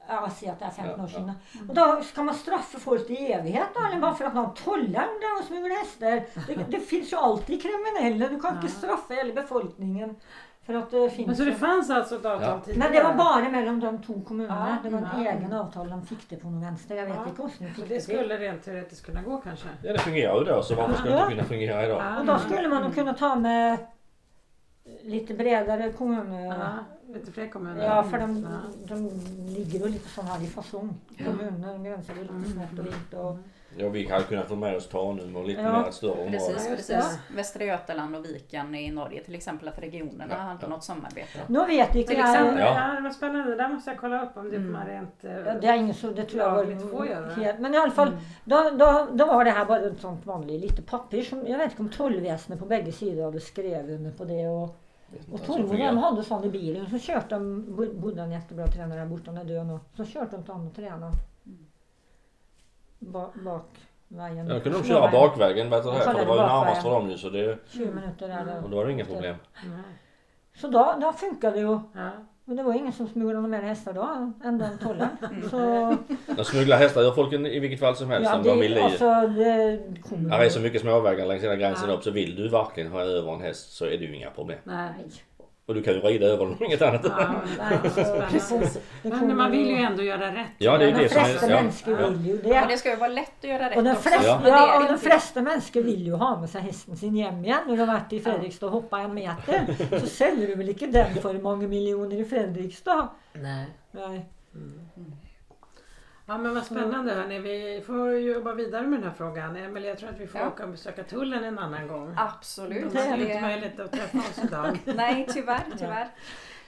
Ja, 0.09 0.31
se 0.31 0.49
att 0.49 0.59
det 0.59 0.65
är 0.65 0.71
15 0.71 0.95
Ja, 0.99 1.05
år 1.05 1.09
sedan. 1.09 1.33
ja. 1.53 1.61
Och 1.69 1.75
då 1.75 2.03
ska 2.03 2.23
man 2.23 2.35
straffa 2.35 2.79
folk 2.79 3.11
i 3.11 3.33
evighet 3.33 3.67
då? 3.75 3.81
Eller 3.87 4.01
bara 4.01 4.15
för 4.15 4.25
att 4.25 4.35
någon 4.35 4.55
tollar 4.55 5.07
där 5.21 5.39
och 5.41 5.45
smugglar 5.47 5.79
hästar? 5.79 6.23
Det, 6.47 6.55
det 6.71 6.81
finns 6.81 7.13
ju 7.13 7.17
alltid 7.17 7.63
kriminella. 7.63 8.29
Du 8.29 8.41
kan 8.41 8.57
inte 8.57 8.69
straffa 8.69 9.15
hela 9.15 9.35
befolkningen. 9.35 10.17
För 10.67 10.75
att 10.75 10.91
det 10.91 11.11
finns 11.11 11.27
Men 11.27 11.37
så 11.37 11.45
det 11.45 11.53
fanns 11.55 11.91
alltså 11.91 12.17
ett 12.17 12.25
avtal 12.25 12.49
Ja. 12.49 12.61
tidigare? 12.65 12.89
Men 12.89 12.97
det 12.97 13.03
var 13.09 13.15
bara 13.15 13.49
mellan 13.49 13.81
de 13.81 14.03
två 14.03 14.21
kommunerna. 14.21 14.69
Ja, 14.71 14.91
Det 14.91 14.97
var 14.97 14.99
en 14.99 15.25
ja. 15.25 15.31
egen 15.33 15.53
avtal. 15.53 15.91
De 15.91 16.07
fick 16.07 16.29
det 16.31 16.37
på 16.37 16.49
någon 16.49 16.61
vänster. 16.61 16.97
Jag 16.97 17.07
vet 17.07 17.15
Ja. 17.17 17.27
inte 17.29 17.43
hur 17.43 17.49
de 17.49 17.75
fick 17.75 17.89
det 17.89 17.95
det 17.95 18.01
skulle 18.01 18.39
rent 18.39 18.65
teoretiskt 18.65 19.07
kunna 19.07 19.23
gå 19.23 19.37
kanske? 19.39 19.69
Ja 19.83 19.93
det 19.93 19.99
fungerar 19.99 20.39
ju 20.39 20.45
då 20.45 20.63
så 20.63 20.75
varför 20.75 20.95
ska 20.95 21.05
det 21.09 21.15
inte 21.19 21.29
kunna 21.31 21.45
fungera 21.45 21.85
idag? 21.87 22.03
Ja. 22.05 22.21
Och 22.21 22.27
då 22.27 22.39
skulle 22.39 22.69
man 22.69 22.83
nog 22.83 22.95
kunna 22.95 23.15
ta 23.15 23.35
med 23.37 23.79
lite 25.03 25.35
bredare 25.35 25.93
kommuner. 25.93 26.79
Ja, 27.17 27.21
lite 27.21 27.33
fler 27.33 27.49
kommuner. 27.49 27.85
Ja, 27.85 28.03
för 28.05 28.19
de, 28.19 28.47
de 28.89 29.11
ligger 29.49 29.79
ju 29.79 29.89
lite 29.89 30.09
sån 30.09 30.27
här 30.27 30.43
i 30.45 30.47
fasong. 30.47 30.95
Kommuner 31.19 31.85
gränsar 31.91 32.15
ju 32.15 32.21
lite 32.23 32.51
snett 32.53 32.79
och 32.79 32.87
vitt. 32.87 33.15
Och, 33.15 33.39
Ja 33.79 33.89
vi 33.89 34.09
hade 34.11 34.25
kunnat 34.25 34.49
få 34.49 34.57
med 34.57 34.77
oss 34.77 34.89
Tanum 34.89 35.37
och 35.37 35.45
lite 35.47 35.61
Ja. 35.61 35.73
mer 35.81 35.89
ett 35.89 35.95
större 35.95 36.11
område. 36.13 36.31
Precis, 36.31 36.69
precis. 36.69 37.19
Västra 37.37 37.65
Götaland 37.65 38.17
och 38.17 38.25
Viken 38.25 38.75
i 38.75 38.91
Norge 38.91 39.25
till 39.25 39.35
exempel, 39.35 39.69
att 39.69 39.79
regionerna 39.79 40.27
Ja, 40.35 40.37
hade 40.37 40.67
något 40.69 40.85
samarbete. 40.85 41.39
nu 41.47 41.59
vet 41.59 41.77
jag 41.79 41.91
Till 41.93 42.01
inte. 42.01 42.15
exempel, 42.15 42.59
Ja. 42.59 42.89
ja. 42.89 42.95
det 42.97 43.01
var 43.03 43.11
spännande. 43.11 43.51
Det 43.51 43.57
där 43.57 43.69
måste 43.69 43.91
jag 43.91 43.99
kolla 44.01 44.23
upp 44.25 44.37
om 44.37 44.51
det 44.51 44.57
Mm. 44.57 44.73
man 44.73 44.87
rent... 44.87 45.25
eh, 45.25 45.33
Ja, 45.33 45.55
det 45.61 45.67
är 45.67 45.75
inget 45.77 45.97
så, 45.97 46.11
det 46.11 46.25
tror 46.25 46.43
jag 46.43 46.53
Lagligt 46.57 46.91
får 46.91 47.07
göra. 47.07 47.27
var 47.27 47.59
Men 47.59 47.75
i 47.75 47.77
alla 47.79 47.91
fall, 47.93 48.17
då, 48.45 48.71
då, 48.79 49.09
då 49.13 49.27
var 49.27 49.45
det 49.45 49.51
här 49.51 49.65
bara 49.65 49.81
ett 49.81 50.01
sånt 50.01 50.27
vanligt 50.27 50.61
lite 50.61 50.83
papper 50.83 51.23
som, 51.23 51.47
jag 51.47 51.59
vet 51.59 51.71
inte 51.71 51.83
om 51.83 51.89
tollväsendet 51.89 52.59
på 52.61 52.67
bägge 52.67 52.93
sidor 52.93 53.25
hade 53.25 53.41
skrivit 53.41 53.91
under 53.91 54.11
på 54.11 54.25
det 54.25 54.49
och, 54.49 54.77
och 55.33 55.45
tolvorna 55.47 56.01
hade 56.01 56.23
sån 56.23 56.45
i 56.45 56.49
bilen 56.49 56.91
så 56.91 56.99
körde 56.99 57.27
de, 57.29 57.65
bo- 57.77 57.95
bodde 57.95 58.23
en 58.23 58.31
jättebra 58.33 58.67
tränare 58.67 58.99
där 59.01 59.07
borta, 59.07 59.23
han 59.27 59.37
är 59.39 59.45
död 59.45 59.67
nu, 59.67 59.79
så 59.97 60.05
körde 60.05 60.31
de 60.31 60.43
till 60.43 60.53
honom 60.53 60.67
och 60.67 60.75
tränade. 60.75 61.13
Ba, 62.99 63.29
bak 63.45 63.67
vägen. 64.09 64.47
Ja, 64.49 64.55
då 64.55 64.61
kunde 64.61 64.79
de 64.79 64.85
köra 64.85 65.11
bakvägen 65.11 65.71
vet 65.71 65.83
du, 65.85 65.91
här, 65.91 66.01
för 66.01 66.15
det 66.15 66.25
var 66.25 66.37
ju 66.37 66.41
närmast 66.43 66.83
för 66.83 66.91
bakvägen. 66.91 67.01
dem 67.01 67.11
ju 67.11 67.19
så 67.19 67.31
det, 67.31 67.59
20 67.69 67.93
minuter 67.93 68.29
där. 68.29 68.65
och 68.65 68.71
då 68.71 68.77
var 68.77 68.85
det 68.87 68.93
inga 68.93 69.05
problem. 69.05 69.37
Nej. 69.65 69.81
Så 70.55 70.69
då, 70.69 70.95
då 71.01 71.13
funkade 71.13 71.55
det 71.57 71.61
ju. 71.61 71.79
Ja. 71.95 72.11
Och 72.49 72.57
det 72.57 72.63
var 72.63 72.75
ingen 72.75 72.93
som 72.93 73.09
smugglade 73.09 73.49
mer 73.49 73.63
hästar 73.63 73.93
då 73.93 74.33
än 74.45 74.59
den 74.59 74.79
tollaren. 74.79 75.17
Mm. 75.31 75.49
Så, 75.51 75.97
De 76.37 76.45
smugglar 76.45 76.77
hästar 76.79 77.03
gör 77.03 77.13
folk 77.13 77.33
i 77.33 77.59
vilket 77.59 77.81
fall 77.81 77.97
som 77.97 78.11
helst 78.11 78.31
ja, 78.33 78.37
om 78.39 78.43
de 78.45 78.61
vill 78.61 78.75
det, 78.75 78.81
i. 78.81 78.83
alltså, 78.83 79.05
det 79.27 79.81
kommer 80.03 80.31
Här 80.31 80.45
är 80.45 80.49
så 80.49 80.61
mycket 80.61 80.81
småvägar 80.81 81.27
längs 81.27 81.43
hela 81.43 81.57
gränsen 81.57 81.89
Ja. 81.89 81.95
upp 81.97 82.05
så 82.05 82.11
vill 82.11 82.37
du 82.37 82.49
verkligen 82.49 82.93
ha 82.93 83.01
över 83.01 83.35
en 83.35 83.41
häst 83.41 83.73
så 83.73 83.85
är 83.85 83.91
det 83.99 84.05
ju 84.05 84.17
inga 84.17 84.31
problem. 84.31 84.59
Nej. 84.65 84.91
Och 85.67 85.75
du 85.75 85.83
kan 85.83 85.95
ju 85.95 86.01
rida 86.01 86.27
över 86.27 86.47
den 86.47 86.65
inget 86.65 86.83
annat. 86.83 87.01
Ja, 87.05 87.29
men 87.59 87.83
det. 89.03 89.27
Det 89.27 89.35
man 89.35 89.51
vill 89.51 89.67
ju 89.67 89.77
ändå 89.77 90.03
göra 90.03 90.35
rätt. 90.35 90.47
Ja, 90.59 90.79
det 90.79 90.85
är 90.85 90.93
det 90.99 91.09
som 91.09 91.25
flesta 91.25 91.47
är... 91.47 91.51
Ja, 91.51 91.57
människor 91.57 92.01
ja. 92.01 92.09
vill 92.09 92.27
ju 92.27 92.39
Och 92.39 92.43
det. 92.43 92.67
det 92.69 92.79
ska 92.79 92.91
ju 92.91 92.97
vara 92.97 93.09
lätt 93.09 93.33
att 93.39 93.51
göra 93.51 93.71
rätt 93.71 93.77
Och 93.77 93.85
de 93.85 93.91
också. 93.91 94.03
flesta, 94.03 94.41
det 94.43 94.51
är 94.51 94.57
ja, 94.57 94.79
det 94.79 94.85
och 94.87 94.93
de 94.93 94.99
flesta 94.99 95.43
människor 95.43 95.83
vill 95.83 96.07
ju 96.07 96.13
ha 96.13 96.41
med 96.41 96.51
sig 96.51 96.61
hästen 96.61 96.97
sin 96.97 97.17
hem 97.17 97.45
igen. 97.45 97.59
När 97.67 97.77
de 97.77 97.81
har 97.81 97.87
varit 97.87 98.13
i 98.13 98.21
Fredrikstad 98.21 98.67
och 98.67 98.73
hoppat 98.73 99.01
en 99.01 99.15
meter 99.15 99.67
så 100.01 100.07
säljer 100.07 100.47
du 100.47 100.55
väl 100.55 100.69
inte 100.69 100.87
den 100.87 101.15
för 101.15 101.35
många 101.35 101.69
miljoner 101.69 102.21
i 102.21 102.25
Fredrikstad? 102.25 103.09
Nej. 103.33 103.67
Nej. 103.91 104.27
Ja 106.29 106.39
men 106.39 106.55
vad 106.55 106.65
spännande 106.65 107.15
hörni. 107.15 107.39
Vi 107.39 107.83
får 107.87 108.13
jobba 108.19 108.53
vidare 108.53 108.83
med 108.87 108.99
den 109.01 109.09
här 109.09 109.15
frågan. 109.17 109.57
Emelie 109.57 109.89
jag 109.89 109.99
tror 109.99 110.09
att 110.11 110.21
vi 110.21 110.27
får 110.27 110.41
Ja. 110.41 110.47
åka 110.49 110.65
och 110.65 110.69
besöka 110.71 111.05
tullen 111.05 111.45
en 111.45 111.59
annan 111.59 111.89
gång. 111.89 112.15
Absolut. 112.19 112.93
Det 112.93 112.99
är 113.01 113.17
inte 113.17 113.35
Det- 113.35 113.41
möjligt 113.41 113.81
att 113.81 113.93
träffa 113.93 114.19
oss 114.19 114.39
idag. 114.45 114.79
Nej, 114.97 115.27
tyvärr, 115.33 115.65
tyvärr. 115.79 116.09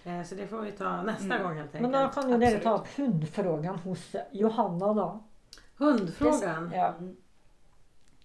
Eh, 0.04 0.22
Så 0.22 0.34
det 0.34 0.46
får 0.46 0.60
vi 0.60 0.72
ta 0.72 1.02
nästa 1.02 1.24
Mm. 1.24 1.42
gång 1.42 1.56
helt 1.56 1.72
Men 1.72 1.92
då 1.92 1.98
enkelt. 1.98 2.14
kan 2.24 2.30
ju 2.32 2.38
dere 2.38 2.58
ta 2.58 2.78
upp 2.78 2.96
hundfrågan 2.96 3.76
hos 3.78 4.16
Johanna 4.32 4.94
då. 4.94 5.22
Hundfrågan. 5.78 6.72
Ja. 6.74 6.94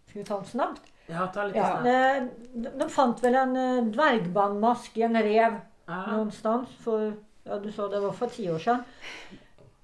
Ska 0.09 0.19
vi 0.19 0.25
ta 0.25 0.35
den 0.35 0.45
snabbt? 0.45 0.81
Ja, 1.05 1.27
ta 1.27 1.43
lite 1.43 1.57
Ja. 1.57 1.65
snabbt. 1.65 1.85
eh, 1.85 2.27
De, 2.61 2.69
de 2.79 2.89
fant 2.89 3.23
väl 3.23 3.35
en 3.35 3.55
eh, 3.57 3.83
dvärgbandmask 3.83 4.97
i 4.97 5.01
en 5.01 5.23
rev 5.23 5.55
Ja. 5.85 6.05
någonstans 6.11 6.69
för, 6.79 7.13
ja 7.43 7.59
du 7.59 7.71
sa 7.71 7.87
det 7.87 7.99
var 7.99 8.11
för 8.11 8.27
tio 8.27 8.53
år 8.55 8.59
sedan. 8.59 8.83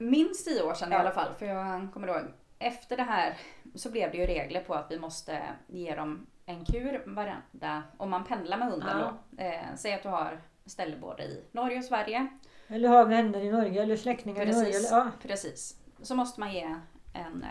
Minst 0.01 0.45
tio 0.45 0.63
år 0.63 0.73
sedan 0.73 0.91
i 0.93 0.95
alla 0.95 1.11
fall. 1.11 1.33
För 1.39 1.45
jag 1.45 1.87
kommer 1.93 2.07
ihåg, 2.07 2.21
efter 2.59 2.97
det 2.97 3.03
här 3.03 3.37
så 3.75 3.91
blev 3.91 4.11
det 4.11 4.17
ju 4.17 4.25
regler 4.25 4.61
på 4.61 4.73
att 4.73 4.91
vi 4.91 4.99
måste 4.99 5.41
ge 5.67 5.95
dem 5.95 6.27
en 6.45 6.65
kur 6.65 7.03
varenda, 7.05 7.83
om 7.97 8.09
man 8.09 8.23
pendlar 8.23 8.57
med 8.57 8.67
hunden 8.67 8.97
Ja. 8.99 9.13
då. 9.31 9.43
Eh, 9.43 9.75
säg 9.75 9.93
att 9.93 10.03
du 10.03 10.09
har 10.09 10.41
ställe 10.65 10.97
både 10.97 11.23
i 11.23 11.43
Norge 11.51 11.77
och 11.77 11.83
Sverige. 11.85 12.27
Eller 12.67 12.89
har 12.89 13.05
vänner 13.05 13.39
i 13.41 13.51
Norge 13.51 13.83
eller 13.83 13.95
släktingar 13.95 14.41
i 14.43 14.45
Norge. 14.45 14.65
Precis. 14.65 14.91
Eller, 14.91 14.99
ja. 14.99 15.11
Precis. 15.21 15.75
Så 16.01 16.15
måste 16.15 16.39
man 16.39 16.53
ge 16.53 16.75
en 17.13 17.45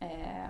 eh, 0.00 0.48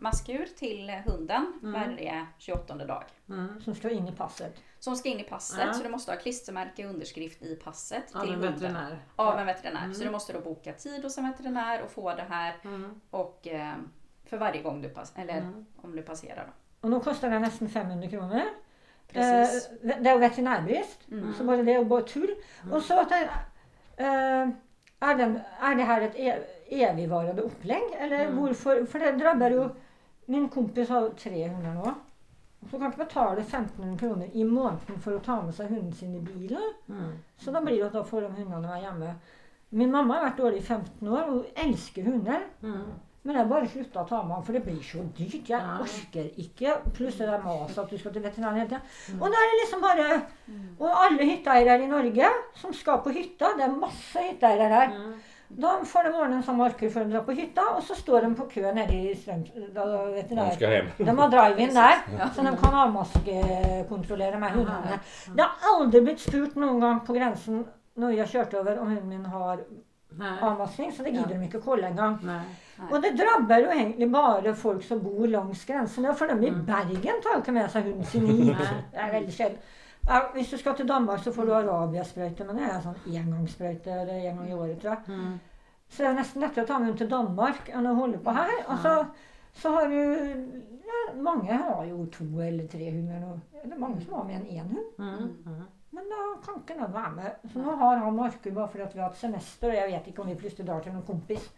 masskur 0.00 0.46
till 0.58 0.90
hunden 1.06 1.52
Mm. 1.62 1.72
varje 1.80 2.26
28 2.38 2.74
dag. 2.74 3.04
Mm. 3.28 3.60
Som 3.60 3.74
ska 3.74 3.90
in 3.90 4.08
i 4.08 4.12
passet. 4.12 4.54
Som 4.78 4.96
ska 4.96 5.08
in 5.08 5.20
i 5.20 5.24
passet. 5.24 5.60
Ja. 5.66 5.72
Så 5.72 5.82
du 5.82 5.88
måste 5.88 6.12
ha 6.12 6.18
klistermärke 6.18 6.84
och 6.84 6.90
underskrift 6.94 7.42
i 7.42 7.54
passet 7.56 8.14
Av 8.14 8.20
till 8.20 8.28
en 8.28 8.34
hunden. 8.34 8.52
veterinär. 8.52 8.98
Av 9.16 9.38
en 9.38 9.46
veterinär. 9.46 9.84
Mm. 9.84 9.94
Så 9.94 10.04
du 10.04 10.10
måste 10.10 10.32
då 10.32 10.40
boka 10.40 10.72
tid 10.72 11.02
hos 11.02 11.18
en 11.18 11.28
veterinär 11.30 11.82
och 11.82 11.90
få 11.90 12.14
det 12.14 12.26
här. 12.28 12.54
Mm. 12.64 13.00
Och 13.10 13.46
eh, 13.48 13.74
för 14.26 14.36
varje 14.38 14.62
gång 14.62 14.82
du 14.82 14.88
passerar, 14.88 15.22
eller 15.22 15.38
Mm. 15.38 15.66
om 15.76 15.96
du 15.96 16.02
passerar 16.02 16.46
då. 16.46 16.52
Och 16.80 16.90
nu 16.90 17.00
kostar 17.00 17.30
det 17.30 17.38
nästan 17.38 17.68
500 17.68 18.08
kronor. 18.08 18.42
Precis. 19.12 19.68
Eh, 19.82 20.00
det 20.02 20.10
är 20.10 20.18
veterinärbrist. 20.18 21.08
Mm. 21.10 21.34
Så 21.34 21.44
bara 21.44 21.62
det 21.62 21.72
är 21.74 21.84
bara 21.84 22.02
tull. 22.02 22.34
Och 22.72 22.82
så 22.82 23.00
att 23.00 23.08
det, 23.08 23.30
eh, 23.96 24.48
är, 25.00 25.14
den, 25.14 25.40
är 25.60 25.74
det 25.74 25.82
här 25.82 26.00
ett 26.02 26.14
e- 26.16 26.42
evigvarande 26.68 27.42
upplägg? 27.42 27.82
Eller 27.98 28.24
Mm. 28.24 28.42
varför? 28.42 28.84
För 28.86 28.98
det 28.98 29.12
drabbar 29.12 29.50
ju... 29.50 29.68
Min 30.30 30.48
kompis 30.48 30.88
har 30.88 31.08
300 31.08 31.74
nu. 31.74 31.80
Och 32.60 32.70
så 32.70 32.78
kan 32.78 32.80
man 32.80 32.98
betala 32.98 33.40
1500 33.40 33.98
kronor 33.98 34.28
i 34.32 34.44
månaden 34.44 35.00
för 35.00 35.16
att 35.16 35.24
ta 35.24 35.42
med 35.42 35.54
sig 35.54 35.66
hunden 35.66 35.92
sin 35.92 36.14
i 36.14 36.20
bilen. 36.20 36.72
Mm. 36.88 37.18
Så 37.36 37.50
då 37.50 37.60
blir 37.60 37.78
det 37.78 37.86
att 37.86 37.92
då 37.92 38.04
får 38.04 38.22
de 38.22 38.32
hundarna 38.32 38.68
vara 38.68 38.78
hemma. 38.78 39.14
Min 39.68 39.90
mamma 39.90 40.14
har 40.14 40.22
varit 40.22 40.36
dålig 40.36 40.58
i 40.58 40.62
15 40.62 41.08
år 41.08 41.36
och 41.36 41.44
älskar 41.54 42.02
hundar. 42.02 42.40
Mm. 42.62 42.80
Men 43.22 43.36
jag 43.36 43.48
bara 43.48 43.66
sluta 43.66 44.04
ta 44.04 44.22
med 44.22 44.36
dem 44.36 44.44
för 44.44 44.52
det 44.52 44.60
blir 44.60 44.82
så 44.82 44.98
dyrt. 44.98 45.48
Ja. 45.48 45.78
orkar 45.80 46.30
icke. 46.40 46.78
Plus 46.94 47.18
det 47.18 47.26
där 47.26 47.42
maset 47.42 47.78
att 47.78 47.90
du 47.90 47.98
ska 47.98 48.10
till 48.10 48.22
veterinären 48.22 48.56
hela 48.56 48.68
tiden. 48.68 48.82
Mm. 49.08 49.22
Och 49.22 49.28
då 49.28 49.32
är 49.32 49.48
det 49.50 49.62
liksom 49.62 49.80
bara... 49.80 50.20
Och 50.78 50.98
alla 50.98 51.22
hyttägare 51.22 51.82
i 51.82 51.86
Norge 51.86 52.28
som 52.54 52.74
ska 52.74 52.96
på 52.96 53.10
hytta, 53.10 53.46
det 53.56 53.62
är 53.62 53.68
massa 53.68 54.18
hyttägare 54.18 54.74
här. 54.74 55.18
De 55.48 55.86
får 55.86 56.04
de 56.04 56.18
ordna 56.18 56.42
som 56.42 56.60
orkar 56.60 56.88
för 56.88 57.00
att 57.00 57.10
dra 57.10 57.20
på 57.22 57.32
hytta 57.32 57.60
och 57.76 57.82
så 57.82 57.94
står 57.94 58.22
de 58.22 58.34
på 58.34 58.44
kö 58.44 58.72
nere 58.72 58.94
i 58.94 59.14
Strömstad. 59.16 59.62
De 60.28 60.50
ska 60.54 60.66
hem. 60.68 60.86
De 60.96 61.18
har 61.18 61.28
drive-in 61.28 61.74
där. 61.74 61.94
Ja. 62.18 62.28
Så 62.36 62.42
de 62.42 62.56
kan 62.56 62.74
avmaskekontrollera 62.74 64.30
de 64.30 64.42
här 64.42 64.50
Aha. 64.50 64.56
hundarna. 64.58 64.98
Det 65.36 65.42
har 65.42 65.50
aldrig 65.80 66.02
blivit 66.02 66.20
spurt 66.20 66.54
någon 66.54 66.80
gång 66.80 67.00
på 67.06 67.12
gränsen 67.12 67.64
när 67.94 68.10
jag 68.10 68.28
kört 68.28 68.54
över 68.54 68.78
om 68.78 68.86
hunden 68.86 69.08
min 69.08 69.26
har 69.26 69.60
Nej. 70.10 70.38
avmaskning. 70.42 70.92
Så 70.92 71.02
det 71.02 71.08
gider 71.10 71.22
Ja. 71.30 71.34
de 71.38 71.42
inte 71.44 71.58
kolla 71.58 71.86
en 71.88 71.96
gång. 71.96 72.18
Nej. 72.22 72.40
Och 72.90 73.00
det 73.00 73.10
drabbar 73.10 73.58
ju 73.58 73.64
egentligen 73.80 74.12
bara 74.12 74.54
folk 74.54 74.84
som 74.84 75.02
bor 75.02 75.26
längs 75.26 75.64
gränserna. 75.64 76.14
För 76.14 76.28
de 76.28 76.42
i 76.44 76.48
Mm. 76.48 76.64
Bergen 76.66 77.14
tar 77.22 77.36
inte 77.36 77.52
med 77.52 77.70
sig 77.70 77.82
hunden 77.82 78.04
sin 78.06 78.26
hit. 78.42 78.56
Nej. 78.58 78.82
Det 78.92 78.96
är 78.98 79.12
väldigt 79.12 79.34
sällan. 79.34 79.58
Ja, 80.08 80.30
hvis 80.34 80.50
du 80.50 80.58
ska 80.58 80.72
till 80.72 80.86
Danmark 80.86 81.22
så 81.24 81.32
får 81.32 81.46
du 81.46 81.54
arabiasprøyte, 81.54 82.44
men 82.44 82.56
det 82.56 82.62
är 82.62 82.76
en 82.76 82.82
sån 82.82 83.16
engångssprøyte. 83.16 84.04
Det 84.06 84.12
är 84.12 84.30
en 84.30 84.36
gång 84.36 84.48
i 84.48 84.54
året 84.54 84.80
tror 84.80 84.94
jag. 84.94 85.14
Mm. 85.14 85.38
Så 85.88 86.02
det 86.02 86.08
är 86.08 86.14
nästan 86.14 86.42
lättare 86.42 86.60
att 86.60 86.68
ta 86.68 86.78
med 86.78 86.86
hunden 86.86 86.98
till 86.98 87.08
Danmark 87.08 87.68
än 87.68 87.86
att 87.86 87.96
hålla 87.96 88.18
på 88.18 88.30
här. 88.30 88.50
Och 88.66 88.78
så, 88.78 89.06
så 89.52 89.70
har 89.70 89.88
du, 89.88 90.02
ja, 90.86 91.22
många 91.22 91.56
har 91.56 91.84
ju 91.84 92.06
två 92.06 92.40
eller 92.40 92.66
tre 92.66 92.90
hundar. 92.90 93.32
Och, 93.32 93.38
det 93.50 93.74
är 93.74 93.78
många 93.78 94.00
som 94.00 94.12
har 94.12 94.24
än 94.24 94.46
en 94.46 94.66
hund. 94.66 94.78
Mm. 94.98 95.14
Mm. 95.46 95.62
Men 95.90 96.04
då 96.04 96.42
kan 96.44 96.54
inte 96.54 96.74
någon 96.74 96.92
vara 96.92 97.10
med. 97.10 97.36
Så 97.52 97.58
nu 97.58 97.64
har 97.64 97.96
han 97.96 98.16
Markus 98.16 98.54
bara 98.54 98.68
för 98.68 98.78
att 98.78 98.94
vi 98.94 99.00
har 99.00 99.08
haft 99.08 99.20
semester 99.20 99.68
och 99.68 99.74
jag 99.74 99.86
vet 99.86 100.06
inte 100.06 100.20
om 100.20 100.28
vi 100.28 100.34
plötsligt 100.34 100.66
drar 100.66 100.80
till 100.80 100.92
någon 100.92 101.02
kompis. 101.02 101.50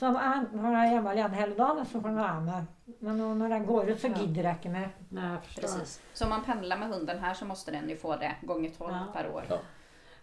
Hemma 0.00 1.10
alene 1.10 1.36
hela 1.36 1.54
dagen 1.54 1.78
och 1.78 1.86
så 1.86 2.00
får 2.00 2.08
han 2.08 2.16
vara 2.16 2.40
med. 2.40 2.64
Men 2.98 3.38
när 3.38 3.48
den 3.48 3.66
går 3.66 3.88
ut 3.90 4.00
så 4.00 4.06
Ja. 4.06 4.20
gider 4.20 4.42
det 4.42 4.50
inte 4.50 4.68
mer. 4.68 4.88
Nej. 5.08 5.38
Precis. 5.60 6.02
Så 6.12 6.24
om 6.24 6.30
man 6.30 6.44
pendlar 6.44 6.78
med 6.78 6.88
hunden 6.88 7.18
här 7.18 7.34
så 7.34 7.44
måste 7.44 7.70
den 7.70 7.88
ju 7.88 7.96
få 7.96 8.16
det 8.16 8.34
gånger 8.42 8.70
12 8.70 8.92
Ja. 8.94 9.06
per 9.12 9.30
år. 9.30 9.44
Ja. 9.48 9.58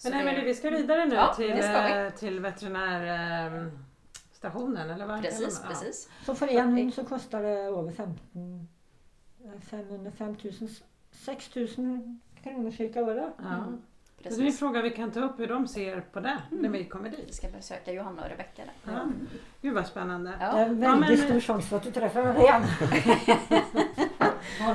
Men 0.03 0.11
det- 0.11 0.17
Emelie, 0.19 0.43
vi 0.45 0.55
ska 0.55 0.69
vidare 0.69 1.05
nu 1.05 1.15
Ja, 1.15 1.33
till, 1.33 1.53
vi. 1.53 2.05
eh, 2.05 2.09
till 2.09 2.39
veterinärstationen 2.39 4.89
eller 4.89 5.05
vad 5.05 5.21
Precis, 5.21 5.59
man- 5.61 5.69
precis. 5.69 6.09
Så 6.25 6.35
för 6.35 6.47
en 6.47 6.77
hund 6.77 6.93
så 6.93 7.05
kostar 7.05 7.41
det 7.43 7.49
över 7.49 7.91
15, 7.91 8.67
eh, 9.45 9.59
500, 9.61 10.11
5000, 10.17 10.69
6000 11.11 12.19
kronor 12.43 12.71
cirka 12.71 13.03
var 13.03 13.15
det. 13.15 13.21
Ja. 13.37 13.43
ja. 13.43 13.63
Så 14.29 14.35
det 14.35 14.35
är 14.35 14.39
en 14.39 14.45
precis. 14.45 14.59
fråga 14.59 14.81
vi 14.81 14.89
kan 14.89 15.11
ta 15.11 15.19
upp 15.19 15.39
hur 15.39 15.47
de 15.47 15.67
ser 15.67 16.01
på 16.01 16.19
det 16.19 16.37
när 16.49 16.59
Mm. 16.59 16.71
vi 16.71 16.85
kommer 16.85 17.09
Vi 17.09 17.15
dit. 17.15 17.35
ska 17.35 17.47
besöka 17.47 17.91
Johanna 17.91 18.21
och 18.23 18.29
Rebecka 18.29 18.61
där. 18.85 18.93
Ja. 18.93 18.99
Gud 19.61 19.73
vad 19.73 19.87
spännande. 19.87 20.29
Det 20.39 20.45
är 20.45 20.51
Ja. 20.51 20.57
en 20.65 20.81
Ja, 20.81 20.89
väldigt 20.95 21.19
men- 21.29 21.41
stor 21.41 21.53
chans 21.53 21.73
att 21.73 21.83
du 21.83 21.91
träffar 21.91 22.23
henne 22.23 22.39
igen. 22.43 22.61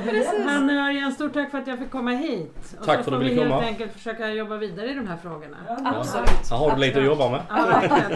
Vi 0.05 0.21
och 0.21 0.85
Örjan, 0.85 1.13
stort 1.13 1.33
tack 1.33 1.51
för 1.51 1.59
att 1.59 1.67
jag 1.67 1.79
fick 1.79 1.91
komma 1.91 2.11
hit. 2.11 2.77
Och 2.81 2.87
Tack 2.87 2.97
så 2.99 3.03
för 3.05 3.11
får 3.11 3.17
att 3.17 3.21
du 3.21 3.25
vi 3.25 3.31
ville 3.31 3.41
helt 3.43 3.53
komma. 3.55 3.67
enkelt 3.67 3.93
försöka 3.93 4.29
jobba 4.31 4.57
vidare 4.57 4.91
i 4.91 4.95
de 4.95 5.07
här 5.07 5.17
frågorna. 5.17 5.57
Ja, 5.69 5.77
Absolut. 5.85 6.29
Här 6.51 6.57
har 6.57 6.71
du 6.75 6.81
lite 6.81 6.99
att 6.99 7.05
jobba 7.05 7.31
med. 7.31 7.41
Ja. 7.49 7.57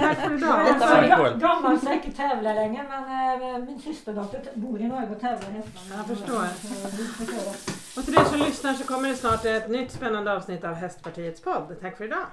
Tack 0.01 0.17
för 0.17 0.35
idag. 0.35 0.61
Jag 0.69 1.33
så 1.33 1.39
gammal 1.39 1.79
så 1.81 1.87
jag 1.87 1.95
inte 1.95 2.11
tävlar 2.17 2.55
längre 2.55 2.85
men 2.91 3.55
äh, 3.55 3.59
min 3.67 3.79
systerdotter 3.81 4.41
bor 4.55 4.81
i 4.81 4.85
Norge 4.89 5.09
och 5.11 5.21
tävlar 5.21 5.51
hästar. 5.51 5.97
Jag 5.97 6.07
förstår. 6.07 7.82
Och 7.97 8.05
till 8.05 8.15
er 8.15 8.25
som 8.25 8.39
lyssnar 8.39 8.75
så 8.75 8.85
kommer 8.85 9.09
det 9.09 9.17
snart 9.17 9.45
ett 9.45 9.69
nytt 9.69 9.91
spännande 9.93 10.33
avsnitt 10.33 10.65
av 10.65 10.75
Hästpartiets 10.75 11.41
podd. 11.41 11.77
Tack 11.81 11.97
för 11.97 12.05
idag. 12.05 12.27